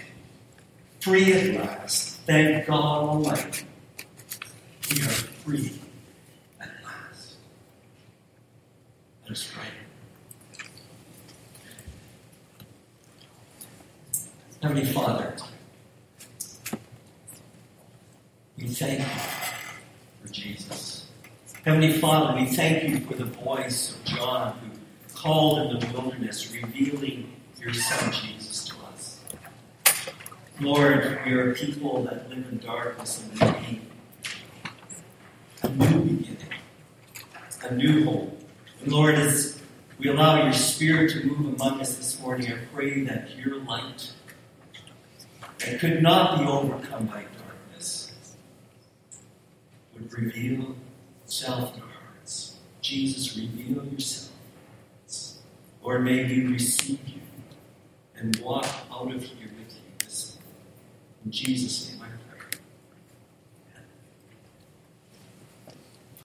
Free 1.00 1.34
at 1.34 1.54
last. 1.54 2.20
Thank 2.20 2.66
God 2.66 2.80
Almighty. 2.80 3.66
We 4.94 5.00
are 5.00 5.08
free 5.08 5.72
at 6.60 6.70
last. 6.84 7.34
Let 9.24 9.32
us 9.32 9.50
pray. 9.52 9.66
Heavenly 14.62 14.84
Father, 14.84 15.34
we 18.56 18.68
thank 18.68 19.00
you 19.00 19.04
for 20.22 20.32
Jesus. 20.32 21.08
Heavenly 21.64 21.94
Father, 21.94 22.38
we 22.38 22.46
thank 22.46 22.84
you 22.84 23.00
for 23.00 23.14
the 23.14 23.24
voice 23.24 23.96
of 23.96 24.04
John 24.04 24.58
who 24.58 25.14
called 25.14 25.72
in 25.72 25.80
the 25.80 25.92
wilderness, 25.92 26.52
revealing 26.52 27.32
your 27.58 27.74
Son 27.74 28.12
Jesus 28.12 28.66
to 28.66 28.74
us. 28.92 29.20
Lord, 30.60 31.18
we 31.26 31.32
are 31.32 31.52
people 31.52 32.04
that 32.04 32.28
live 32.28 32.46
in 32.52 32.58
darkness 32.58 33.24
and 33.24 33.42
in 33.42 33.54
pain. 33.54 33.80
A 35.62 35.68
new 35.68 36.00
beginning, 36.00 36.36
a 37.64 37.74
new 37.74 38.04
hope. 38.04 38.40
And 38.82 38.92
Lord, 38.92 39.14
as 39.14 39.60
we 39.98 40.08
allow 40.08 40.42
your 40.42 40.52
Spirit 40.52 41.12
to 41.12 41.24
move 41.24 41.54
among 41.54 41.80
us 41.80 41.96
this 41.96 42.20
morning, 42.20 42.52
I 42.52 42.58
pray 42.72 43.04
that 43.04 43.36
your 43.36 43.56
light 43.62 44.12
that 45.58 45.80
could 45.80 46.02
not 46.02 46.38
be 46.38 46.44
overcome 46.44 47.06
by 47.06 47.24
darkness 47.38 48.12
would 49.94 50.12
reveal 50.12 50.76
itself 51.24 51.74
in 51.74 51.82
our 51.82 51.88
hearts. 51.88 52.58
Jesus, 52.82 53.36
reveal 53.36 53.84
yourself. 53.86 54.32
Lord, 55.82 56.04
may 56.04 56.24
we 56.24 56.46
receive 56.46 57.00
you 57.06 57.20
and 58.16 58.34
walk 58.36 58.66
out 58.90 59.14
of 59.14 59.22
here 59.22 59.50
with 59.58 59.74
you 59.74 59.82
this 59.98 60.38
morning. 60.38 60.54
In 61.26 61.30
Jesus' 61.30 61.90
name. 61.90 61.93